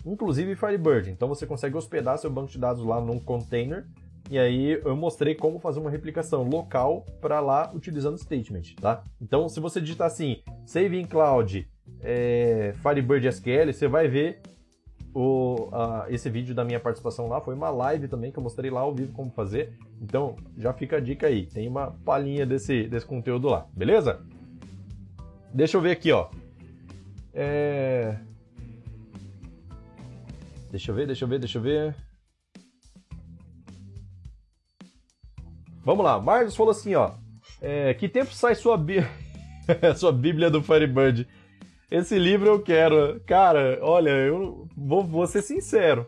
[0.06, 1.10] inclusive Firebird.
[1.10, 3.86] Então você consegue hospedar seu banco de dados lá num container.
[4.30, 9.04] E aí eu mostrei como fazer uma replicação local para lá utilizando statement, tá?
[9.20, 11.68] Então se você digitar assim, save in cloud,
[12.02, 14.40] é, Firebird SQL, você vai ver
[15.16, 15.70] o,
[16.10, 17.42] esse vídeo da minha participação lá.
[17.42, 19.74] Foi uma live também que eu mostrei lá ao vivo como fazer.
[20.00, 24.22] Então já fica a dica aí, tem uma palhinha desse, desse conteúdo lá, beleza?
[25.52, 26.30] Deixa eu ver aqui, ó.
[27.34, 28.16] É...
[30.70, 32.09] Deixa eu ver, deixa eu ver, deixa eu ver.
[35.90, 37.14] Vamos lá, Marcos falou assim, ó.
[37.60, 38.98] É, que tempo sai sua, bí...
[39.98, 41.28] sua Bíblia do Firebird?
[41.90, 43.20] Esse livro eu quero.
[43.22, 46.08] Cara, olha, eu vou, vou ser sincero.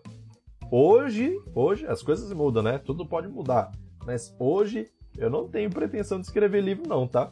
[0.69, 2.77] Hoje, hoje as coisas mudam, né?
[2.77, 3.71] Tudo pode mudar.
[4.05, 4.85] Mas hoje
[5.17, 7.31] eu não tenho pretensão de escrever livro, não, tá?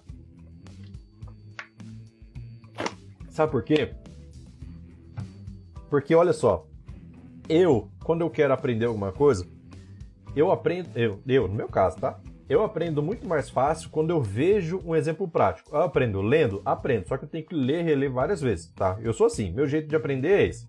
[3.29, 3.93] Sabe por quê?
[5.87, 6.65] Porque olha só,
[7.47, 9.45] eu, quando eu quero aprender alguma coisa,
[10.35, 12.19] eu aprendo, eu, eu, no meu caso, tá?
[12.49, 15.69] Eu aprendo muito mais fácil quando eu vejo um exemplo prático.
[15.71, 16.63] Eu aprendo lendo?
[16.65, 18.97] Aprendo, só que eu tenho que ler e reler várias vezes, tá?
[19.03, 20.67] Eu sou assim, meu jeito de aprender é esse.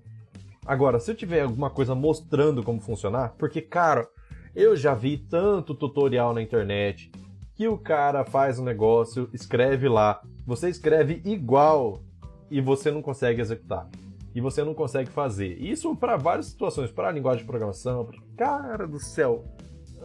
[0.67, 4.07] Agora, se eu tiver alguma coisa mostrando como funcionar, porque, cara,
[4.55, 7.11] eu já vi tanto tutorial na internet
[7.55, 12.03] que o cara faz um negócio, escreve lá, você escreve igual
[12.51, 13.89] e você não consegue executar
[14.35, 15.57] e você não consegue fazer.
[15.59, 18.05] Isso para várias situações, para linguagem de programação.
[18.05, 18.19] Pra...
[18.37, 19.45] Cara do céu!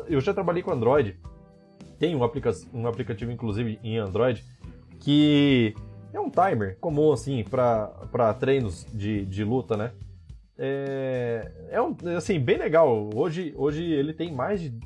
[0.07, 1.19] Eu já trabalhei com Android.
[1.97, 4.43] Tem um, aplica um aplicativo, inclusive, em Android,
[4.99, 5.73] que
[6.13, 9.91] é um timer comum, assim, para treinos de, de luta, né?
[10.57, 13.09] É, é um, assim, bem legal.
[13.13, 14.77] Hoje, hoje ele tem mais de.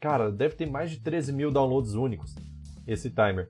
[0.00, 2.34] Cara, deve ter mais de 13 mil downloads únicos,
[2.86, 3.48] esse timer.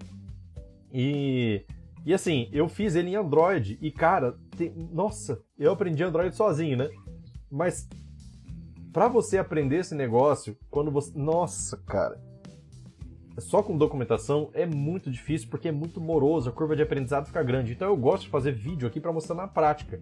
[0.92, 1.64] E
[2.06, 4.72] e assim, eu fiz ele em Android e, cara, tem...
[4.92, 6.88] nossa, eu aprendi Android sozinho, né?
[7.50, 7.88] Mas
[8.92, 11.10] para você aprender esse negócio, quando você.
[11.18, 12.16] Nossa, cara.
[13.38, 17.42] Só com documentação é muito difícil porque é muito moroso, a curva de aprendizado fica
[17.42, 17.72] grande.
[17.72, 20.00] Então eu gosto de fazer vídeo aqui para mostrar na prática.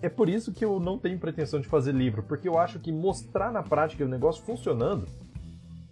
[0.00, 2.90] É por isso que eu não tenho pretensão de fazer livro, porque eu acho que
[2.90, 5.06] mostrar na prática o negócio funcionando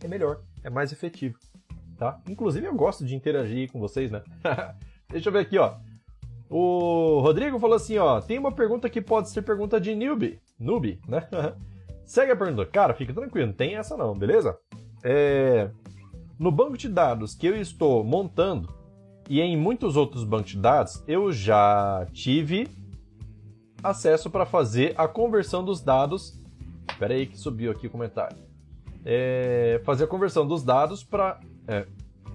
[0.03, 1.39] é melhor, é mais efetivo
[2.01, 2.19] tá?
[2.27, 4.23] Inclusive eu gosto de interagir com vocês, né?
[5.11, 5.75] Deixa eu ver aqui, ó.
[6.49, 10.99] O Rodrigo falou assim, ó, tem uma pergunta que pode ser pergunta de newbie, noob,
[11.07, 11.29] né?
[12.07, 12.65] Segue a pergunta.
[12.65, 14.59] Cara, fica tranquilo, não tem essa não, beleza?
[15.05, 15.71] É...
[16.41, 18.67] No banco de dados que eu estou montando
[19.29, 22.67] e em muitos outros bancos de dados, eu já tive
[23.83, 26.43] acesso para fazer a conversão dos dados.
[26.91, 28.39] Espera aí que subiu aqui o comentário.
[29.05, 29.83] É...
[29.85, 31.39] Fazer a conversão dos dados para
[31.69, 31.87] é,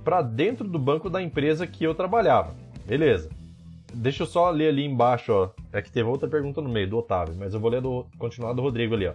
[0.03, 2.53] para dentro do banco da empresa que eu trabalhava.
[2.86, 3.32] Beleza.
[3.91, 5.49] Deixa eu só ler ali embaixo, ó.
[5.74, 8.53] É que teve outra pergunta no meio, do Otávio, mas eu vou ler do, continuar
[8.53, 9.14] do Rodrigo ali, ó.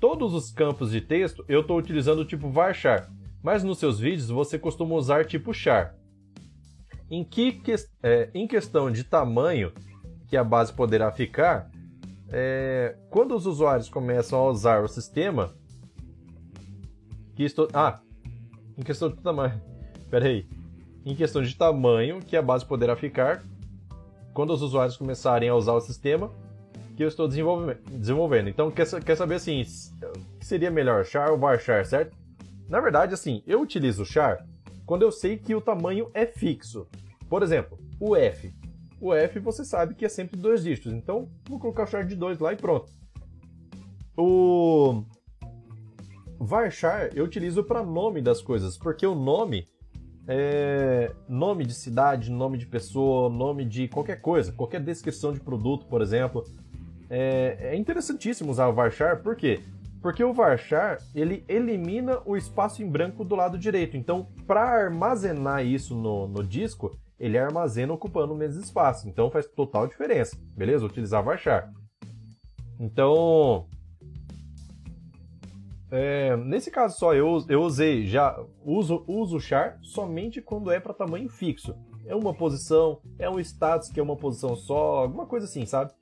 [0.00, 3.10] Todos os campos de texto eu estou utilizando o tipo varchar,
[3.42, 5.94] mas nos seus vídeos você costuma usar tipo char.
[7.10, 7.62] em que,
[8.02, 9.72] é, em questão de tamanho
[10.26, 11.70] que a base poderá ficar,
[12.28, 15.54] é, quando os usuários começam a usar o sistema,
[17.34, 18.00] que estou, ah,
[18.76, 19.60] em questão de tamanho,
[20.10, 20.46] peraí,
[21.06, 23.42] em questão de tamanho que a base poderá ficar,
[24.34, 26.30] quando os usuários começarem a usar o sistema
[26.98, 28.48] que eu estou desenvolvendo.
[28.48, 29.64] Então, quer, quer saber assim,
[30.38, 32.17] que seria melhor, char ou varchar, certo?
[32.68, 34.46] Na verdade, assim, eu utilizo char
[34.84, 36.86] quando eu sei que o tamanho é fixo.
[37.28, 38.54] Por exemplo, o F.
[39.00, 42.16] O F você sabe que é sempre dois dígitos, então vou colocar o char de
[42.16, 42.90] 2 lá e pronto.
[44.16, 45.04] O
[46.40, 49.66] varchar eu utilizo para nome das coisas, porque o nome
[50.26, 55.86] é nome de cidade, nome de pessoa, nome de qualquer coisa, qualquer descrição de produto,
[55.86, 56.44] por exemplo.
[57.08, 59.60] É, é interessantíssimo usar o varchar, por quê?
[60.00, 63.96] Porque o varchar, ele elimina o espaço em branco do lado direito.
[63.96, 69.08] Então, para armazenar isso no, no disco, ele armazena ocupando o mesmo espaço.
[69.08, 70.86] Então, faz total diferença, beleza?
[70.86, 71.72] Utilizar varchar.
[72.78, 73.66] Então,
[75.90, 80.94] é, nesse caso só, eu, eu usei já, uso, uso char somente quando é para
[80.94, 81.74] tamanho fixo.
[82.06, 85.92] É uma posição, é um status que é uma posição só, alguma coisa assim, sabe?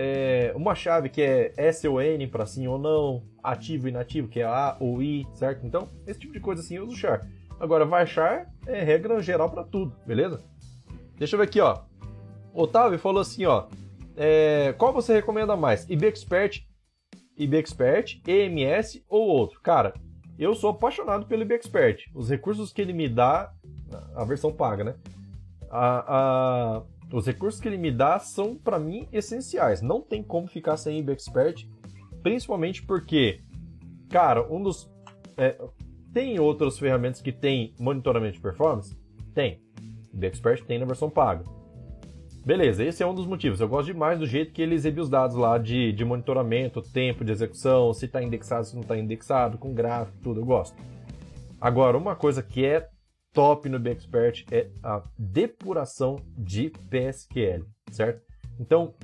[0.00, 4.28] É, uma chave que é S ou N para sim ou não, ativo e inativo,
[4.28, 5.66] que é A ou I, certo?
[5.66, 7.26] Então, esse tipo de coisa assim eu uso char.
[7.58, 10.40] Agora, varchar é regra geral para tudo, beleza?
[11.16, 11.80] Deixa eu ver aqui, ó.
[12.54, 13.66] Otávio falou assim, ó.
[14.16, 15.84] É, qual você recomenda mais?
[15.90, 16.60] IBExpert,
[17.36, 19.60] IBExpert, EMS ou outro?
[19.60, 19.94] Cara,
[20.38, 22.04] eu sou apaixonado pelo IBExpert.
[22.14, 23.52] Os recursos que ele me dá,
[24.14, 24.94] a versão paga, né?
[25.68, 26.82] A, a,
[27.12, 29.80] os recursos que ele me dá são, para mim, essenciais.
[29.80, 31.66] Não tem como ficar sem IB Expert,
[32.22, 33.40] principalmente porque,
[34.08, 34.90] cara, um dos.
[35.36, 35.58] É,
[36.12, 38.96] tem outras ferramentas que tem monitoramento de performance?
[39.34, 39.62] Tem.
[40.12, 41.44] IB Expert tem na versão paga.
[42.44, 43.60] Beleza, esse é um dos motivos.
[43.60, 47.24] Eu gosto demais do jeito que ele exibe os dados lá de, de monitoramento, tempo
[47.24, 50.40] de execução, se está indexado, se não está indexado, com gráfico, tudo.
[50.40, 50.74] Eu gosto.
[51.60, 52.88] Agora, uma coisa que é
[53.38, 58.20] top no BXpert é a depuração de PSQL, certo?
[58.58, 58.96] Então,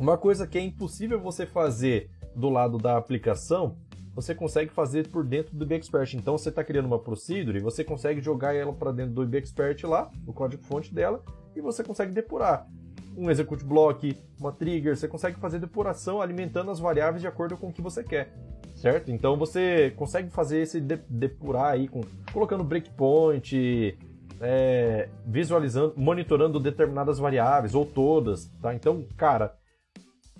[0.00, 3.76] uma coisa que é impossível você fazer do lado da aplicação,
[4.14, 6.14] você consegue fazer por dentro do BXpert.
[6.14, 10.10] Então, você está criando uma procedure, você consegue jogar ela para dentro do BXpert lá,
[10.26, 11.22] o código-fonte dela,
[11.54, 12.66] e você consegue depurar
[13.14, 17.68] um execute block, uma trigger, você consegue fazer depuração alimentando as variáveis de acordo com
[17.68, 18.32] o que você quer
[18.76, 19.10] certo?
[19.10, 22.02] Então você consegue fazer esse depurar aí com
[22.32, 23.98] colocando breakpoint,
[24.40, 28.74] é, visualizando, monitorando determinadas variáveis ou todas, tá?
[28.74, 29.56] Então, cara,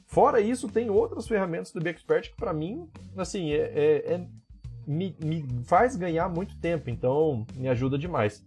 [0.07, 4.27] fora isso tem outras ferramentas do BXpert que para mim, assim, é, é, é
[4.87, 8.45] me, me faz ganhar muito tempo, então me ajuda demais.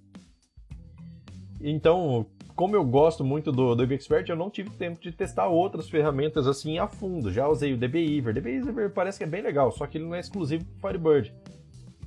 [1.60, 2.26] Então,
[2.60, 6.46] como eu gosto muito do, do Expert, eu não tive tempo de testar outras ferramentas
[6.46, 7.32] assim a fundo.
[7.32, 8.34] Já usei o DBIver.
[8.34, 11.34] DBIver parece que é bem legal, só que ele não é exclusivo para Firebird.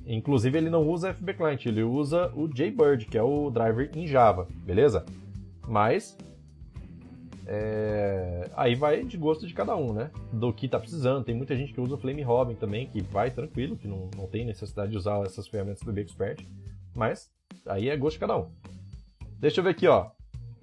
[0.05, 4.05] Inclusive, ele não usa FB Client, ele usa o JBird, que é o driver em
[4.05, 5.03] Java, beleza?
[5.67, 6.15] Mas
[7.47, 8.47] é...
[8.55, 10.11] aí vai de gosto de cada um, né?
[10.31, 11.23] Do que tá precisando.
[11.23, 14.27] Tem muita gente que usa o Flame Robin também, que vai tranquilo, que não, não
[14.27, 16.45] tem necessidade de usar essas ferramentas do Expert.
[16.93, 17.31] Mas
[17.65, 18.51] aí é gosto de cada um.
[19.39, 20.11] Deixa eu ver aqui, ó.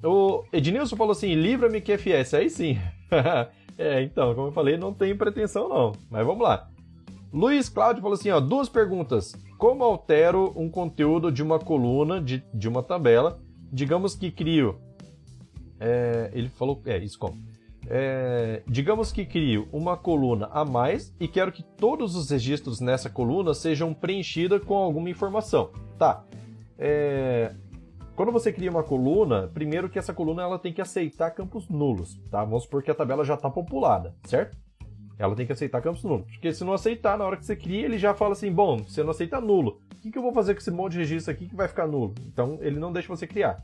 [0.02, 2.34] O Ednilson falou assim: livra-me QFS.
[2.34, 2.78] Aí sim.
[3.76, 5.92] é, então, como eu falei, não tenho pretensão não.
[6.10, 6.68] Mas vamos lá.
[7.32, 9.34] Luiz Cláudio falou assim: ó, duas perguntas.
[9.58, 13.40] Como altero um conteúdo de uma coluna, de, de uma tabela?
[13.72, 14.80] Digamos que crio.
[15.78, 16.80] É, ele falou.
[16.86, 17.36] É, isso como?
[17.86, 23.08] É, digamos que crio uma coluna a mais e quero que todos os registros nessa
[23.08, 25.70] coluna sejam preenchidos com alguma informação.
[25.98, 26.24] Tá.
[26.78, 27.52] É,
[28.20, 32.20] quando você cria uma coluna, primeiro que essa coluna ela tem que aceitar campos nulos,
[32.30, 32.44] tá?
[32.44, 34.58] Vamos supor que a tabela já está populada, certo?
[35.18, 36.26] Ela tem que aceitar campos nulos.
[36.26, 39.02] Porque se não aceitar, na hora que você cria, ele já fala assim: bom, você
[39.02, 39.80] não aceita nulo.
[39.94, 41.86] O que, que eu vou fazer com esse monte de registro aqui que vai ficar
[41.86, 42.14] nulo?
[42.26, 43.56] Então, ele não deixa você criar.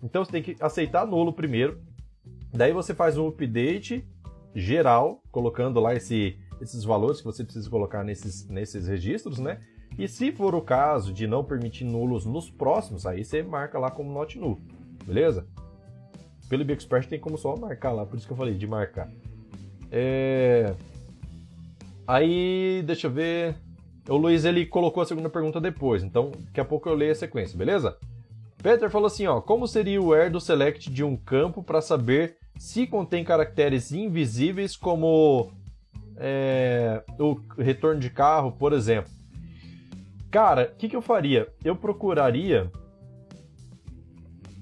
[0.00, 1.80] Então, você tem que aceitar nulo primeiro.
[2.52, 4.06] Daí, você faz um update
[4.54, 9.60] geral, colocando lá esse, esses valores que você precisa colocar nesses, nesses registros, né?
[9.98, 13.90] E se for o caso de não permitir nulos nos próximos, aí você marca lá
[13.90, 14.60] como not null,
[15.04, 15.46] beleza?
[16.48, 19.10] Pelo BXpert tem como só marcar lá, por isso que eu falei de marcar.
[19.90, 20.74] É...
[22.06, 23.56] Aí, deixa eu ver.
[24.08, 27.14] O Luiz ele colocou a segunda pergunta depois, então daqui a pouco eu leio a
[27.14, 27.96] sequência, beleza?
[28.62, 32.36] Peter falou assim, ó, como seria o where do select de um campo para saber
[32.58, 35.50] se contém caracteres invisíveis como
[36.16, 39.10] é, o retorno de carro, por exemplo?
[40.36, 41.48] Cara, o que, que eu faria?
[41.64, 42.70] Eu procuraria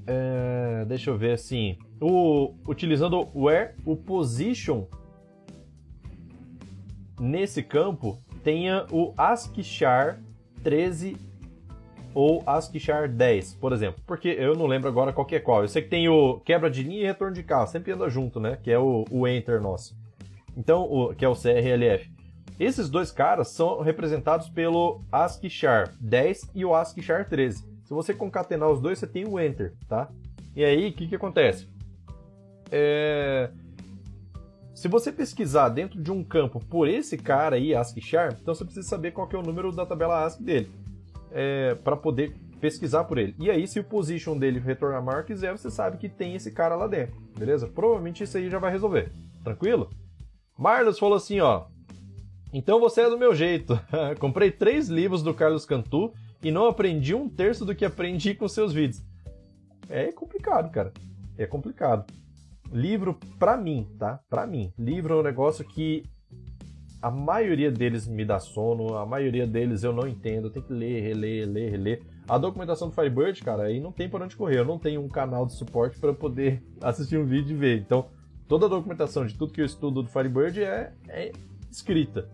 [0.06, 1.76] É, deixa eu ver assim.
[2.00, 4.84] O, utilizando o where, o position
[7.18, 10.20] nesse campo tenha o ASCII char
[10.62, 11.16] 13
[12.14, 14.00] ou ASCII char 10, por exemplo.
[14.06, 15.62] Porque eu não lembro agora qual que é qual.
[15.62, 18.38] Eu sei que tem o quebra de linha e retorno de carro, sempre anda junto,
[18.38, 18.56] né?
[18.62, 19.96] Que é o, o Enter nosso.
[20.56, 22.13] Então, o, que é o CRLF.
[22.58, 27.64] Esses dois caras são representados pelo ASCII char 10 e o ASCII char 13.
[27.84, 30.08] Se você concatenar os dois, você tem o Enter, tá?
[30.54, 31.68] E aí, o que, que acontece?
[32.70, 33.50] É...
[34.74, 38.64] Se você pesquisar dentro de um campo por esse cara aí, ASCII char, então você
[38.64, 40.70] precisa saber qual é o número da tabela ASCII dele,
[41.32, 41.74] é...
[41.74, 43.34] para poder pesquisar por ele.
[43.38, 46.50] E aí, se o position dele retornar maior que zero, você sabe que tem esse
[46.50, 47.66] cara lá dentro, beleza?
[47.66, 49.12] Provavelmente isso aí já vai resolver.
[49.42, 49.90] Tranquilo?
[50.56, 51.66] Marlos falou assim, ó.
[52.54, 53.76] Então você é do meu jeito.
[54.20, 58.46] Comprei três livros do Carlos Cantu e não aprendi um terço do que aprendi com
[58.46, 59.04] seus vídeos.
[59.88, 60.92] É complicado, cara.
[61.36, 62.06] É complicado.
[62.72, 64.20] Livro, pra mim, tá?
[64.30, 64.72] Pra mim.
[64.78, 66.04] Livro é um negócio que
[67.02, 70.48] a maioria deles me dá sono, a maioria deles eu não entendo.
[70.48, 72.02] Tem que ler, reler, ler, reler.
[72.28, 74.60] A documentação do Firebird, cara, aí não tem por onde correr.
[74.60, 77.80] Eu não tenho um canal de suporte para poder assistir um vídeo e ver.
[77.80, 78.06] Então,
[78.46, 81.32] toda a documentação de tudo que eu estudo do Firebird é, é
[81.74, 82.28] escrita.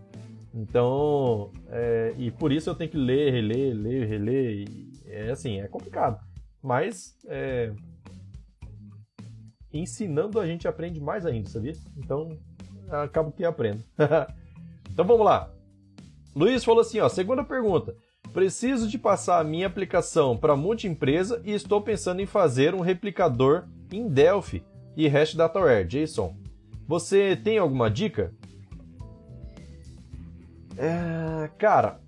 [0.53, 4.67] Então, é, e por isso eu tenho que ler, reler, ler, reler.
[5.07, 6.19] É assim, é complicado.
[6.61, 7.71] Mas, é,
[9.73, 11.73] ensinando a gente aprende mais ainda, sabia?
[11.97, 12.37] Então,
[12.89, 13.83] acabo que aprendo.
[14.91, 15.49] então vamos lá.
[16.35, 17.95] Luiz falou assim, ó, segunda pergunta.
[18.33, 23.65] Preciso de passar a minha aplicação para multi-empresa e estou pensando em fazer um replicador
[23.91, 24.63] em Delphi
[24.95, 26.35] e Hash Dataware, JSON.
[26.87, 28.33] Você tem alguma dica?
[30.81, 32.01] É, cara,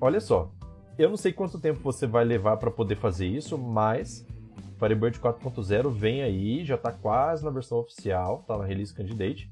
[0.00, 0.52] olha só.
[0.96, 4.24] Eu não sei quanto tempo você vai levar para poder fazer isso, mas
[4.78, 9.50] Firebird 4.0 vem aí, já está quase na versão oficial, tá na release candidate.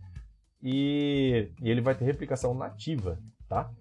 [0.63, 3.19] E, e, ele vai ter replicação nativa,
[3.49, 3.73] tá?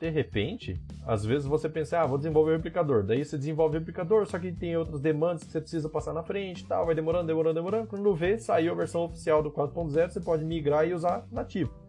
[0.00, 3.04] De repente, às vezes você pensa, ah, vou desenvolver o replicador.
[3.04, 6.24] Daí você desenvolve o replicador, só que tem outras demandas que você precisa passar na
[6.24, 7.86] frente tal, vai demorando, demorando, demorando.
[7.86, 11.81] Quando vê, saiu a versão oficial do 4.0, você pode migrar e usar nativo.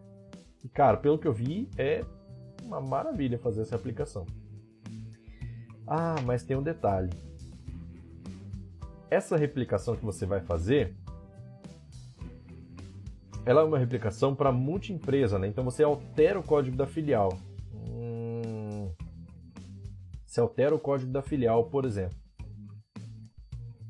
[0.63, 2.05] E, cara, pelo que eu vi, é
[2.63, 4.25] uma maravilha fazer essa aplicação.
[5.85, 7.09] Ah, mas tem um detalhe.
[9.09, 10.95] Essa replicação que você vai fazer,
[13.45, 15.47] ela é uma replicação para multi-empresa, né?
[15.47, 17.37] Então você altera o código da filial.
[17.73, 18.89] Hum...
[20.25, 22.17] Você altera o código da filial, por exemplo.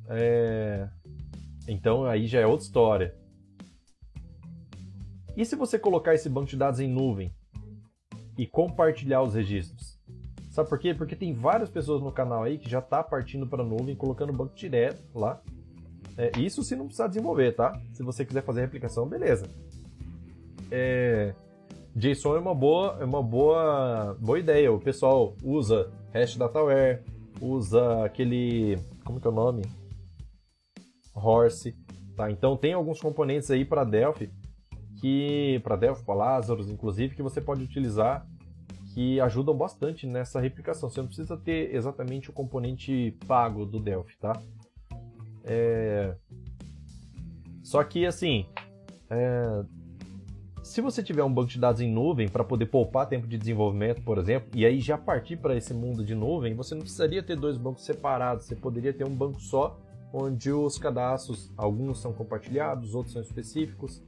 [0.10, 0.90] É...
[1.68, 3.23] Então aí já é outra história.
[5.36, 7.34] E se você colocar esse banco de dados em nuvem
[8.38, 10.00] e compartilhar os registros?
[10.52, 10.94] Sabe por quê?
[10.94, 14.36] Porque tem várias pessoas no canal aí que já tá partindo para nuvem, colocando o
[14.36, 15.42] banco direto lá.
[16.16, 17.74] É, isso se não precisar desenvolver, tá?
[17.94, 19.50] Se você quiser fazer a replicação, beleza.
[20.70, 21.34] É,
[21.96, 24.72] JSON é uma boa, é uma boa, boa ideia.
[24.72, 27.00] O pessoal usa Hash Dataware,
[27.42, 29.64] usa aquele, como que é o nome?
[31.16, 31.76] Horse,
[32.16, 32.30] tá?
[32.30, 34.30] Então tem alguns componentes aí para Delphi
[35.04, 38.26] que para Delphi, para Lazarus, inclusive, que você pode utilizar
[38.94, 40.90] que ajudam bastante nessa replicação.
[40.90, 44.32] Você não precisa ter exatamente o componente pago do Delphi, tá?
[45.44, 46.16] É...
[47.62, 48.46] Só que assim,
[49.10, 49.66] é...
[50.64, 54.02] se você tiver um banco de dados em nuvem para poder poupar tempo de desenvolvimento,
[54.04, 57.36] por exemplo, e aí já partir para esse mundo de nuvem, você não precisaria ter
[57.36, 58.46] dois bancos separados.
[58.46, 59.78] Você poderia ter um banco só,
[60.14, 64.02] onde os cadastros, alguns são compartilhados, outros são específicos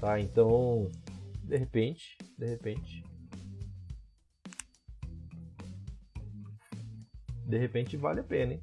[0.00, 0.20] tá?
[0.20, 0.90] Então,
[1.42, 3.04] de repente, de repente,
[7.46, 8.62] de repente vale a pena, hein?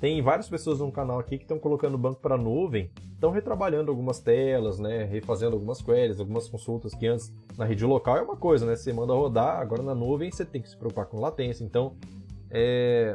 [0.00, 2.90] Tem várias pessoas no canal aqui que estão colocando o banco para nuvem,
[3.22, 8.16] estão retrabalhando algumas telas, né, refazendo algumas queries, algumas consultas que antes na rede local
[8.16, 11.06] é uma coisa, né, você manda rodar, agora na nuvem você tem que se preocupar
[11.06, 11.94] com latência, então
[12.50, 13.14] é...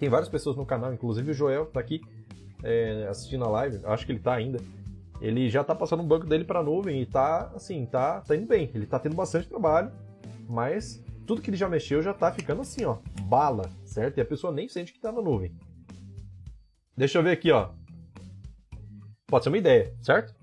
[0.00, 2.00] tem várias pessoas no canal, inclusive o Joel está aqui
[2.64, 4.58] é, assistindo a live, acho que ele está ainda,
[5.20, 8.46] ele já tá passando o banco dele para nuvem e tá, assim, tá, tá indo
[8.46, 8.70] bem.
[8.74, 9.90] Ele tá tendo bastante trabalho,
[10.48, 14.18] mas tudo que ele já mexeu já tá ficando assim, ó, bala, certo?
[14.18, 15.52] E a pessoa nem sente que tá na nuvem.
[16.96, 17.70] Deixa eu ver aqui, ó.
[19.26, 20.34] Pode ser uma ideia, certo?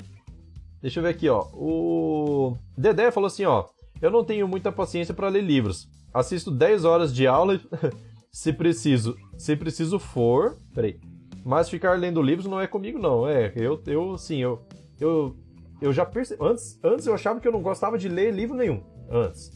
[0.82, 1.48] Deixa eu ver aqui, ó.
[1.54, 3.66] O Dedé falou assim, ó:
[4.02, 5.90] "Eu não tenho muita paciência para ler livros.
[6.14, 7.60] Assisto 10 horas de aula
[8.32, 11.00] se preciso, se preciso for, peraí,
[11.46, 13.28] mas ficar lendo livros não é comigo, não.
[13.28, 14.66] É, eu, eu sim, eu,
[15.00, 15.38] eu,
[15.80, 16.44] eu já percebi.
[16.44, 18.82] Antes, antes eu achava que eu não gostava de ler livro nenhum.
[19.08, 19.52] Antes.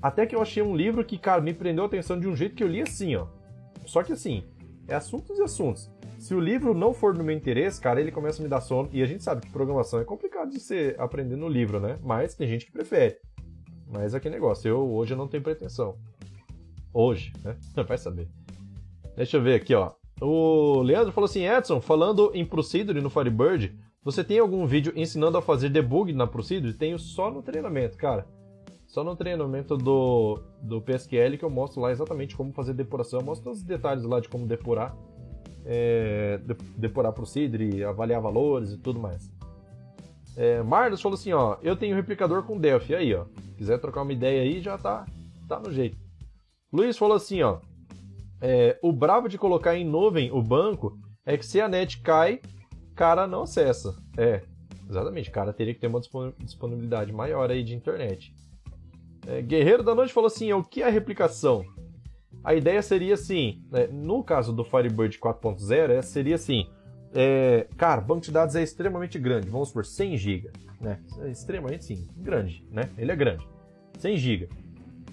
[0.00, 2.54] Até que eu achei um livro que, cara, me prendeu a atenção de um jeito
[2.54, 3.26] que eu li assim, ó.
[3.84, 4.42] Só que assim,
[4.88, 5.90] é assuntos e assuntos.
[6.18, 8.88] Se o livro não for do meu interesse, cara, ele começa a me dar sono.
[8.90, 11.98] E a gente sabe que programação é complicado de você aprender no livro, né?
[12.02, 13.18] Mas tem gente que prefere.
[13.86, 15.98] Mas é que negócio, eu hoje eu não tenho pretensão.
[16.90, 17.54] Hoje, né?
[17.86, 18.30] Vai saber.
[19.14, 19.92] Deixa eu ver aqui, ó.
[20.20, 25.38] O Leandro falou assim: Edson, falando em Procedure no Firebird, você tem algum vídeo ensinando
[25.38, 26.74] a fazer debug na Procedure?
[26.74, 28.26] Tenho só no treinamento, cara.
[28.86, 33.20] Só no treinamento do, do PSQL que eu mostro lá exatamente como fazer depuração.
[33.20, 34.96] Eu mostro todos os detalhes lá de como depurar
[35.64, 36.40] é,
[36.76, 39.32] depurar procedure, avaliar valores e tudo mais.
[40.36, 43.24] É, Marlos falou assim, ó, eu tenho replicador com Delphi, aí, ó,
[43.56, 45.06] quiser trocar uma ideia aí, já tá,
[45.48, 45.96] tá no jeito.
[46.72, 47.58] Luiz falou assim, ó,
[48.46, 52.42] é, o brabo de colocar em nuvem o banco é que se a net cai,
[52.94, 53.96] cara não acessa.
[54.18, 54.42] É,
[54.86, 56.02] exatamente, cara teria que ter uma
[56.40, 58.34] disponibilidade maior aí de internet.
[59.26, 61.64] É, Guerreiro da Noite falou assim, o que é replicação?
[62.44, 66.68] A ideia seria assim, né, no caso do Firebird 4.0, é, seria assim,
[67.14, 70.50] é, cara, banco de dados é extremamente grande, vamos por 100 GB,
[70.82, 71.00] né?
[71.20, 72.90] É extremamente sim, grande, né?
[72.98, 73.48] Ele é grande,
[73.98, 74.63] 100 GB.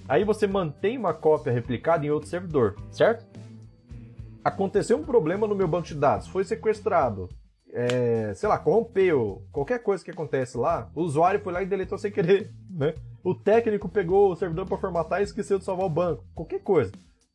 [0.08, 3.26] Aí você mantém uma cópia replicada em outro servidor, certo?
[4.44, 7.30] Aconteceu um problema no meu banco de dados, foi sequestrado,
[7.72, 11.98] é, sei lá, corrompeu, qualquer coisa que acontece lá, o usuário foi lá e deletou
[11.98, 12.94] sem querer, né?
[13.24, 16.92] O técnico pegou o servidor para formatar e esqueceu de salvar o banco, qualquer coisa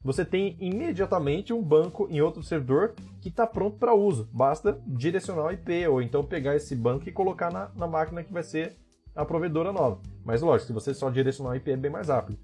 [0.06, 4.28] você tem imediatamente um banco em outro servidor que está pronto para uso.
[4.32, 8.32] Basta direcionar o IP ou então pegar esse banco e colocar na, na máquina que
[8.32, 8.76] vai ser
[9.16, 10.00] a provedora nova.
[10.24, 12.38] Mas lógico, se você só direcionar o IP é bem mais rápido.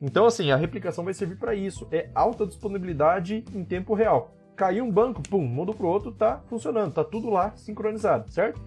[0.00, 1.86] Então, assim, a replicação vai servir para isso.
[1.90, 4.34] É alta disponibilidade em tempo real.
[4.54, 8.60] Caiu um banco, pum, muda para o outro, tá funcionando, tá tudo lá sincronizado, certo?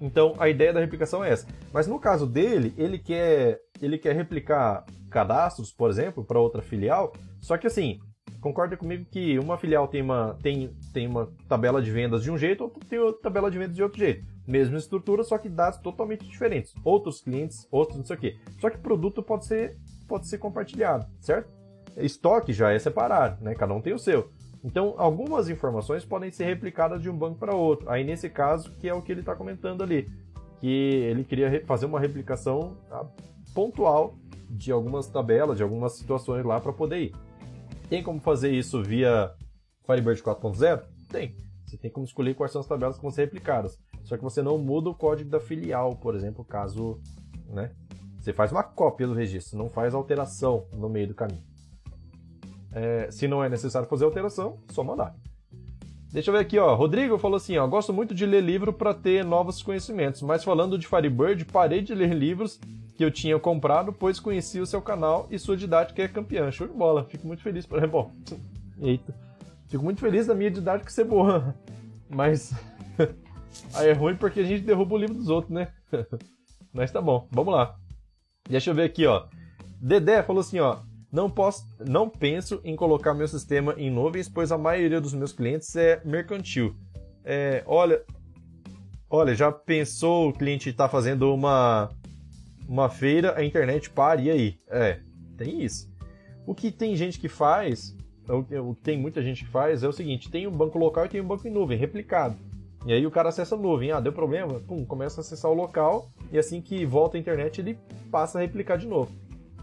[0.00, 1.46] Então, a ideia da replicação é essa.
[1.72, 7.12] Mas no caso dele, ele quer, ele quer replicar cadastros, por exemplo, para outra filial.
[7.40, 7.98] Só que assim,
[8.40, 12.36] concorda comigo que uma filial tem uma, tem, tem uma tabela de vendas de um
[12.36, 14.24] jeito, outra tem outra tabela de vendas de outro jeito.
[14.46, 16.72] Mesma estrutura, só que dados totalmente diferentes.
[16.84, 18.36] Outros clientes, outros não sei o quê.
[18.60, 19.76] Só que produto pode ser,
[20.06, 21.50] pode ser compartilhado, certo?
[21.96, 23.54] Estoque já é separado, né?
[23.54, 24.30] Cada um tem o seu.
[24.62, 27.88] Então, algumas informações podem ser replicadas de um banco para outro.
[27.88, 30.10] Aí, nesse caso, que é o que ele está comentando ali,
[30.60, 33.06] que ele queria fazer uma replicação ah,
[33.54, 34.16] pontual
[34.50, 37.14] de algumas tabelas, de algumas situações lá para poder ir.
[37.88, 39.32] Tem como fazer isso via
[39.86, 40.82] Firebird 4.0?
[41.10, 41.36] Tem.
[41.64, 43.78] Você tem como escolher quais são as tabelas que vão ser replicadas.
[44.04, 47.00] Só que você não muda o código da filial, por exemplo, caso,
[47.48, 47.72] né?
[48.26, 51.44] Você faz uma cópia do registro, não faz alteração no meio do caminho.
[52.72, 55.14] É, se não é necessário fazer alteração, só mandar.
[56.10, 56.74] Deixa eu ver aqui, ó.
[56.74, 57.64] Rodrigo falou assim, ó.
[57.68, 61.94] Gosto muito de ler livro para ter novos conhecimentos, mas falando de Firebird, parei de
[61.94, 62.58] ler livros
[62.96, 66.50] que eu tinha comprado, pois conheci o seu canal e sua didática é campeã.
[66.50, 67.04] Show de bola.
[67.04, 67.64] Fico muito feliz.
[67.64, 68.10] Por exemplo,
[68.80, 69.14] eita.
[69.68, 71.54] Fico muito feliz da minha didática ser boa.
[72.10, 72.52] Mas
[73.72, 75.68] aí é ruim porque a gente derruba o livro dos outros, né?
[76.72, 77.28] Mas tá bom.
[77.30, 77.76] Vamos lá.
[78.48, 79.26] Deixa eu ver aqui, ó.
[79.80, 80.78] Dedé falou assim, ó.
[81.10, 85.32] Não posso, não penso em colocar meu sistema em nuvens, pois a maioria dos meus
[85.32, 86.76] clientes é mercantil.
[87.24, 88.02] É, olha,
[89.08, 91.88] olha, já pensou o cliente estar tá fazendo uma
[92.68, 94.58] uma feira, a internet para, e aí?
[94.68, 95.00] É,
[95.36, 95.88] tem isso.
[96.46, 97.96] O que tem gente que faz,
[98.28, 101.08] o que tem muita gente que faz, é o seguinte: tem um banco local e
[101.08, 102.36] tem um banco em nuvem, replicado.
[102.86, 105.54] E aí o cara acessa a nuvem, ah, deu problema, pum, começa a acessar o
[105.54, 107.78] local, e assim que volta a internet ele
[108.12, 109.12] passa a replicar de novo.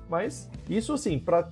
[0.09, 1.49] Mas isso assim, para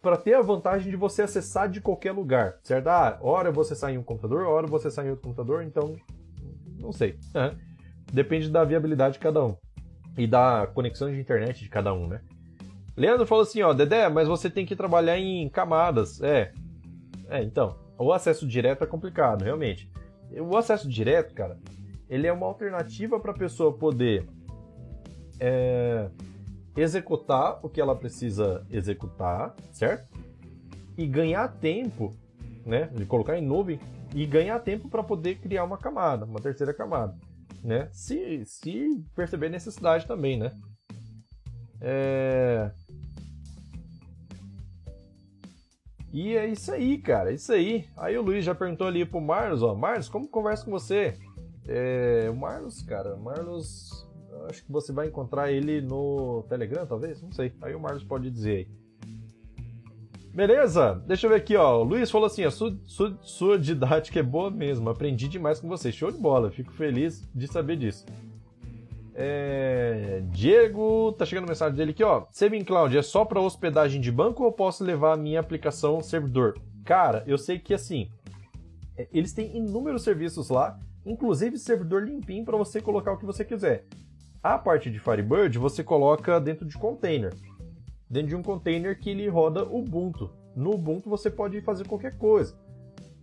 [0.00, 2.86] para ter a vantagem de você acessar de qualquer lugar, certo?
[2.88, 5.96] Ah, hora você sai em um computador, hora você sai em outro computador, então
[6.80, 7.18] não sei.
[8.12, 9.56] Depende da viabilidade de cada um
[10.16, 12.20] e da conexão de internet de cada um, né?
[12.96, 16.20] Leandro falou assim, ó, Dedé, mas você tem que trabalhar em camadas.
[16.20, 16.52] É.
[17.28, 19.88] É, então, o acesso direto é complicado, realmente.
[20.40, 21.58] O acesso direto, cara,
[22.08, 24.28] ele é uma alternativa para a pessoa poder
[25.40, 26.08] é,
[26.76, 30.12] executar o que ela precisa executar, certo?
[30.96, 32.14] E ganhar tempo,
[32.66, 32.88] né?
[32.92, 33.78] De colocar em nuvem
[34.14, 37.14] e ganhar tempo para poder criar uma camada, uma terceira camada
[37.62, 37.88] né?
[37.92, 40.52] Se, se perceber necessidade também, né?
[41.80, 42.70] É...
[46.12, 47.86] E é isso aí, cara, é isso aí.
[47.96, 51.14] Aí o Luiz já perguntou ali pro Marlos, ó, Marlos, como conversa com você?
[51.66, 54.08] É, o Marlos, cara, Marlos,
[54.48, 57.52] acho que você vai encontrar ele no Telegram, talvez, não sei.
[57.60, 58.78] Aí o Marlos pode dizer aí.
[60.38, 61.02] Beleza?
[61.06, 61.80] Deixa eu ver aqui, ó.
[61.80, 64.88] O Luiz falou assim: a sua, didática é boa mesmo.
[64.88, 65.90] Aprendi demais com você.
[65.90, 66.48] Show de bola.
[66.48, 68.06] Fico feliz de saber disso.
[69.20, 70.22] É...
[70.30, 72.26] Diego, tá chegando mensagem dele aqui, ó.
[72.30, 76.56] Saving Cloud é só para hospedagem de banco ou posso levar a minha aplicação servidor?
[76.84, 78.08] Cara, eu sei que assim,
[78.96, 83.44] é, eles têm inúmeros serviços lá, inclusive servidor limpinho para você colocar o que você
[83.44, 83.86] quiser.
[84.40, 87.34] A parte de Firebird você coloca dentro de container.
[88.08, 90.30] Dentro de um container que ele roda Ubuntu.
[90.54, 92.56] No Ubuntu você pode fazer qualquer coisa.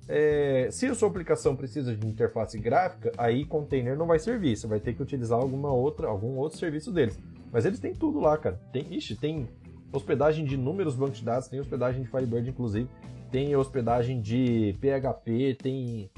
[0.08, 4.56] É, se a sua aplicação precisa de interface gráfica, aí container não vai servir.
[4.56, 7.20] Você vai ter que utilizar alguma outra, algum outro serviço deles.
[7.52, 8.60] Mas eles têm tudo lá, cara.
[8.72, 9.48] Tem, ixi, tem
[9.92, 12.90] hospedagem de inúmeros bancos de dados, tem hospedagem de Firebird, inclusive.
[13.32, 16.10] Tem hospedagem de PHP, tem.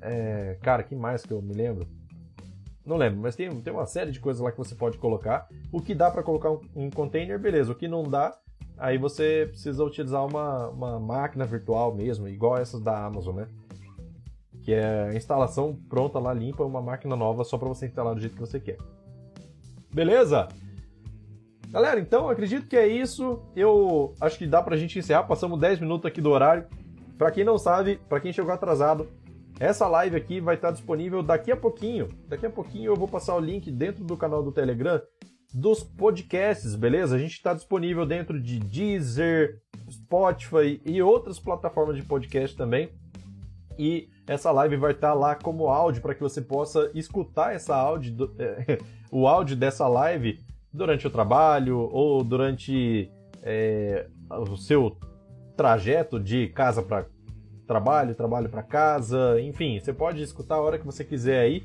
[0.00, 1.86] É, cara, que mais que eu me lembro?
[2.84, 5.48] Não lembro, mas tem, tem uma série de coisas lá que você pode colocar.
[5.72, 7.72] O que dá para colocar em um container, beleza.
[7.72, 8.36] O que não dá,
[8.78, 13.48] aí você precisa utilizar uma, uma máquina virtual mesmo, igual essas da Amazon, né?
[14.62, 18.20] Que é a instalação pronta lá, limpa, uma máquina nova só para você instalar do
[18.20, 18.78] jeito que você quer.
[19.92, 20.48] Beleza?
[21.70, 23.42] Galera, então acredito que é isso.
[23.54, 25.24] Eu acho que dá pra gente encerrar.
[25.24, 26.66] Passamos 10 minutos aqui do horário.
[27.18, 29.08] Para quem não sabe, para quem chegou atrasado,
[29.58, 32.08] essa live aqui vai estar disponível daqui a pouquinho.
[32.28, 35.00] Daqui a pouquinho eu vou passar o link dentro do canal do Telegram
[35.54, 37.14] dos podcasts, beleza?
[37.14, 42.90] A gente está disponível dentro de Deezer, Spotify e outras plataformas de podcast também.
[43.78, 48.34] E essa live vai estar lá como áudio para que você possa escutar essa áudio,
[48.36, 48.78] é,
[49.12, 50.40] o áudio dessa live
[50.72, 53.08] durante o trabalho ou durante
[53.40, 54.96] é, o seu
[55.56, 57.06] trajeto de casa para
[57.64, 61.62] trabalho, trabalho para casa, enfim, você pode escutar a hora que você quiser aí.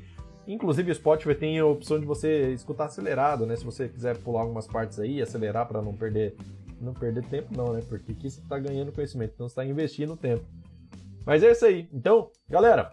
[0.52, 3.54] Inclusive o Spotify tem a opção de você escutar acelerado, né?
[3.54, 6.36] Se você quiser pular algumas partes aí, acelerar para não perder
[6.80, 7.80] não perder tempo não, né?
[7.88, 10.44] Porque aqui você está ganhando conhecimento, então você está investindo tempo.
[11.24, 11.88] Mas é isso aí.
[11.92, 12.90] Então, galera,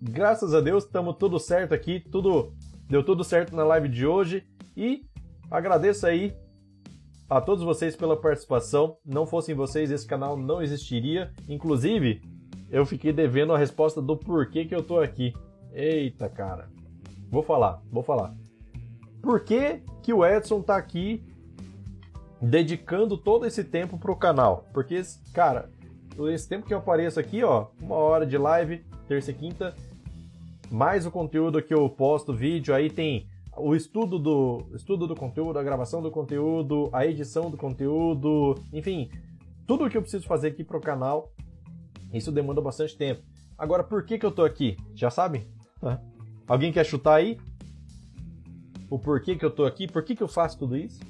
[0.00, 2.54] graças a Deus estamos tudo certo aqui, tudo
[2.88, 5.04] deu tudo certo na live de hoje e
[5.50, 6.34] agradeço aí
[7.28, 8.96] a todos vocês pela participação.
[9.04, 11.32] Não fossem vocês, esse canal não existiria.
[11.48, 12.22] Inclusive,
[12.70, 15.34] eu fiquei devendo a resposta do porquê que eu tô aqui.
[15.74, 16.68] Eita, cara.
[17.28, 18.32] Vou falar, vou falar.
[19.20, 21.20] Por que, que o Edson tá aqui
[22.40, 24.68] dedicando todo esse tempo pro canal?
[24.72, 25.02] Porque,
[25.32, 25.68] cara,
[26.28, 29.74] esse tempo que eu apareço aqui, ó, uma hora de live, terça e quinta,
[30.70, 33.26] mais o conteúdo que eu posto, vídeo, aí tem
[33.56, 39.10] o estudo do, estudo do conteúdo, a gravação do conteúdo, a edição do conteúdo, enfim,
[39.66, 41.32] tudo o que eu preciso fazer aqui para o canal,
[42.12, 43.22] isso demanda bastante tempo.
[43.58, 44.76] Agora, por que, que eu tô aqui?
[44.94, 45.10] Já
[46.46, 47.38] Alguém quer chutar aí?
[48.90, 49.86] O porquê que eu tô aqui?
[49.86, 51.00] Por que, que eu faço tudo isso?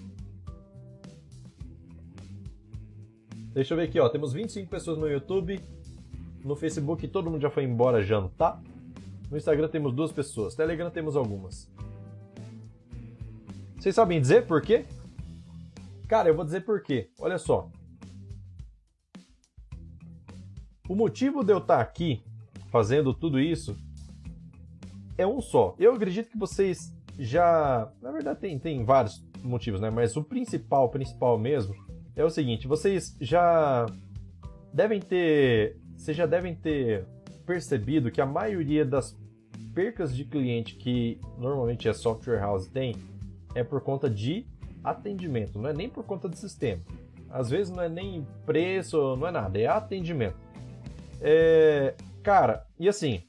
[3.52, 4.08] Deixa eu ver aqui, ó.
[4.08, 5.60] Temos 25 pessoas no YouTube.
[6.44, 8.60] No Facebook todo mundo já foi embora jantar.
[9.30, 10.54] No Instagram temos duas pessoas.
[10.54, 11.70] Telegram temos algumas.
[13.78, 14.84] Vocês sabem dizer por quê?
[16.08, 17.10] Cara, eu vou dizer por quê.
[17.18, 17.68] Olha só.
[20.88, 22.22] O motivo de eu estar aqui
[22.70, 23.76] fazendo tudo isso
[25.16, 25.74] é um só.
[25.78, 27.90] Eu acredito que vocês já.
[28.02, 29.90] Na verdade, tem, tem vários motivos, né?
[29.90, 31.74] Mas o principal, principal mesmo,
[32.16, 33.86] é o seguinte: vocês já
[34.72, 35.76] devem ter.
[35.96, 37.06] Vocês já devem ter
[37.46, 39.16] percebido que a maioria das
[39.74, 42.94] percas de cliente que normalmente a software house tem
[43.54, 44.46] é por conta de
[44.82, 46.82] atendimento, não é nem por conta do sistema.
[47.30, 50.36] Às vezes não é nem preço, não é nada, é atendimento.
[51.20, 53.22] É, cara, e assim,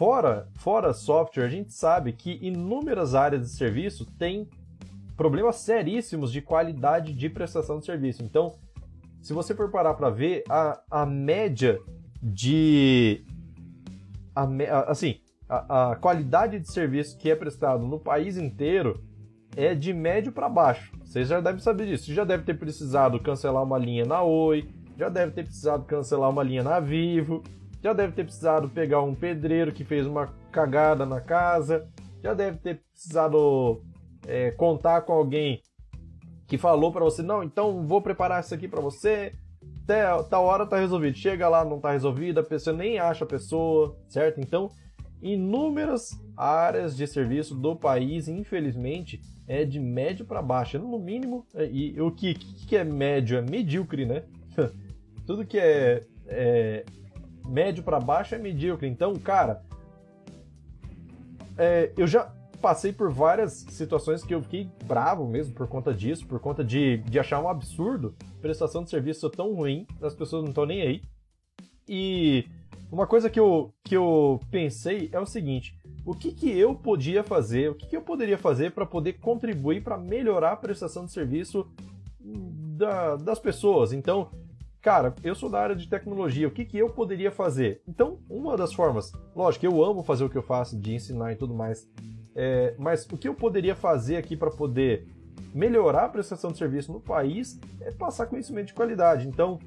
[0.00, 4.48] fora, fora software, a gente sabe que inúmeras áreas de serviço têm
[5.14, 8.22] problemas seríssimos de qualidade de prestação de serviço.
[8.22, 8.54] Então,
[9.20, 11.78] se você for parar para ver, a, a média
[12.22, 13.22] de.
[14.34, 14.44] A,
[14.90, 19.04] assim, a, a qualidade de serviço que é prestado no país inteiro
[19.54, 20.96] é de médio para baixo.
[21.04, 22.06] Vocês já devem saber disso.
[22.06, 24.66] Você já deve ter precisado cancelar uma linha na Oi,
[24.96, 27.42] já deve ter precisado cancelar uma linha na Vivo,
[27.82, 31.88] já deve ter precisado pegar um pedreiro que fez uma cagada na casa,
[32.22, 33.82] já deve ter precisado
[34.26, 35.62] é, contar com alguém
[36.46, 39.32] que falou para você, não, então vou preparar isso aqui para você,
[39.90, 41.16] até tal hora tá resolvido.
[41.16, 44.40] Chega lá, não tá resolvido, a pessoa nem acha a pessoa, certo?
[44.40, 44.70] Então,
[45.20, 50.78] inúmeras áreas de serviço do país, infelizmente, é de médio para baixo.
[50.78, 54.22] No mínimo, é, e o que, que é médio é medíocre, né?
[55.26, 56.84] Tudo que é, é
[57.46, 58.88] médio para baixo é medíocre.
[58.88, 59.62] Então, cara,
[61.56, 66.26] é, eu já passei por várias situações que eu fiquei bravo mesmo por conta disso,
[66.26, 70.50] por conta de, de achar um absurdo prestação de serviço tão ruim, as pessoas não
[70.50, 71.02] estão nem aí.
[71.88, 72.46] E
[72.90, 77.22] uma coisa que eu, que eu pensei é o seguinte: o que, que eu podia
[77.22, 81.12] fazer, o que, que eu poderia fazer para poder contribuir para melhorar a prestação de
[81.12, 81.66] serviço
[82.18, 83.92] da, das pessoas?
[83.92, 84.30] Então,
[84.80, 87.82] cara, eu sou da área de tecnologia, o que, que eu poderia fazer?
[87.86, 91.36] Então, uma das formas, lógico, eu amo fazer o que eu faço, de ensinar e
[91.36, 91.88] tudo mais,
[92.34, 95.06] é, mas o que eu poderia fazer aqui para poder
[95.54, 99.26] melhorar a prestação de serviço no país é passar conhecimento de qualidade.
[99.26, 99.58] Então,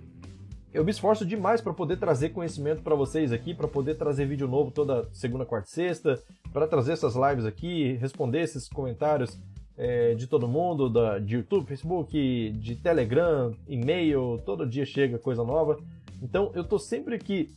[0.74, 4.48] eu me esforço demais para poder trazer conhecimento para vocês aqui, para poder trazer vídeo
[4.48, 6.20] novo toda segunda, quarta e sexta,
[6.52, 9.40] para trazer essas lives aqui, responder esses comentários
[9.78, 15.44] é, de todo mundo, da, de YouTube, Facebook, de Telegram, e-mail, todo dia chega coisa
[15.44, 15.78] nova.
[16.22, 17.52] Então eu estou sempre aqui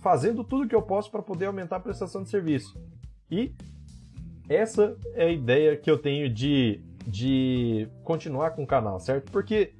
[0.00, 2.78] fazendo tudo que eu posso para poder aumentar a prestação de serviço.
[3.30, 3.52] E
[4.48, 9.30] essa é a ideia que eu tenho de, de continuar com o canal, certo?
[9.30, 9.74] Porque,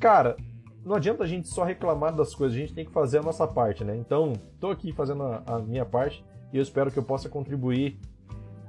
[0.00, 0.36] cara,
[0.84, 3.46] não adianta a gente só reclamar das coisas, a gente tem que fazer a nossa
[3.46, 3.96] parte, né?
[3.96, 7.98] Então, estou aqui fazendo a, a, minha parte e eu espero que eu possa contribuir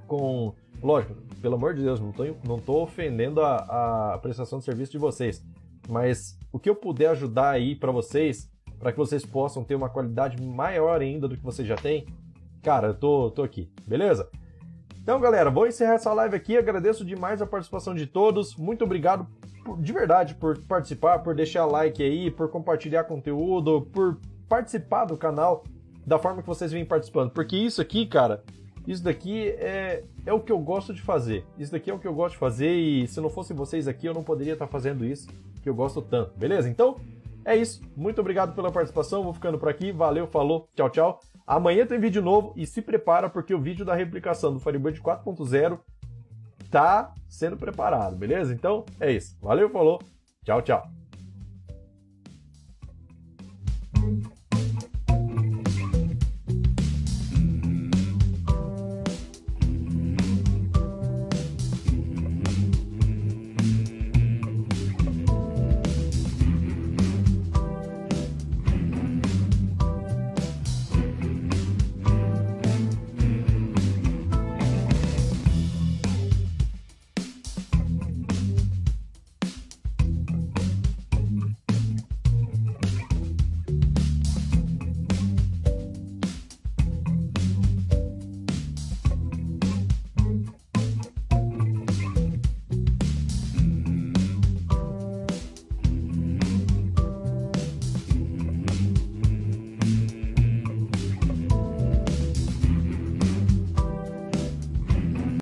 [0.07, 0.53] com.
[0.81, 4.93] Lógico, pelo amor de Deus, não estou não tô ofendendo a, a prestação de serviço
[4.93, 5.45] de vocês,
[5.89, 8.49] mas o que eu puder ajudar aí para vocês,
[8.79, 12.07] para que vocês possam ter uma qualidade maior ainda do que vocês já têm,
[12.61, 14.29] cara, eu tô, tô aqui, beleza?
[15.01, 16.55] Então, galera, vou encerrar essa live aqui.
[16.55, 18.55] Agradeço demais a participação de todos.
[18.55, 19.27] Muito obrigado
[19.79, 24.17] de verdade por participar, por deixar like aí, por compartilhar conteúdo, por
[24.47, 25.65] participar do canal
[26.07, 27.31] da forma que vocês vêm participando.
[27.31, 28.45] Porque isso aqui, cara,
[28.87, 31.45] isso daqui é, é o que eu gosto de fazer.
[31.57, 34.07] Isso daqui é o que eu gosto de fazer e se não fosse vocês aqui,
[34.07, 35.27] eu não poderia estar fazendo isso
[35.61, 36.69] que eu gosto tanto, beleza?
[36.69, 36.97] Então,
[37.45, 37.81] é isso.
[37.95, 39.23] Muito obrigado pela participação.
[39.23, 39.91] Vou ficando por aqui.
[39.91, 41.19] Valeu, falou, tchau, tchau.
[41.47, 45.79] Amanhã tem vídeo novo e se prepara porque o vídeo da replicação do Firebird 4.0
[46.69, 48.53] tá sendo preparado, beleza?
[48.53, 49.37] Então é isso.
[49.41, 49.99] Valeu, falou.
[50.43, 51.02] Tchau, tchau.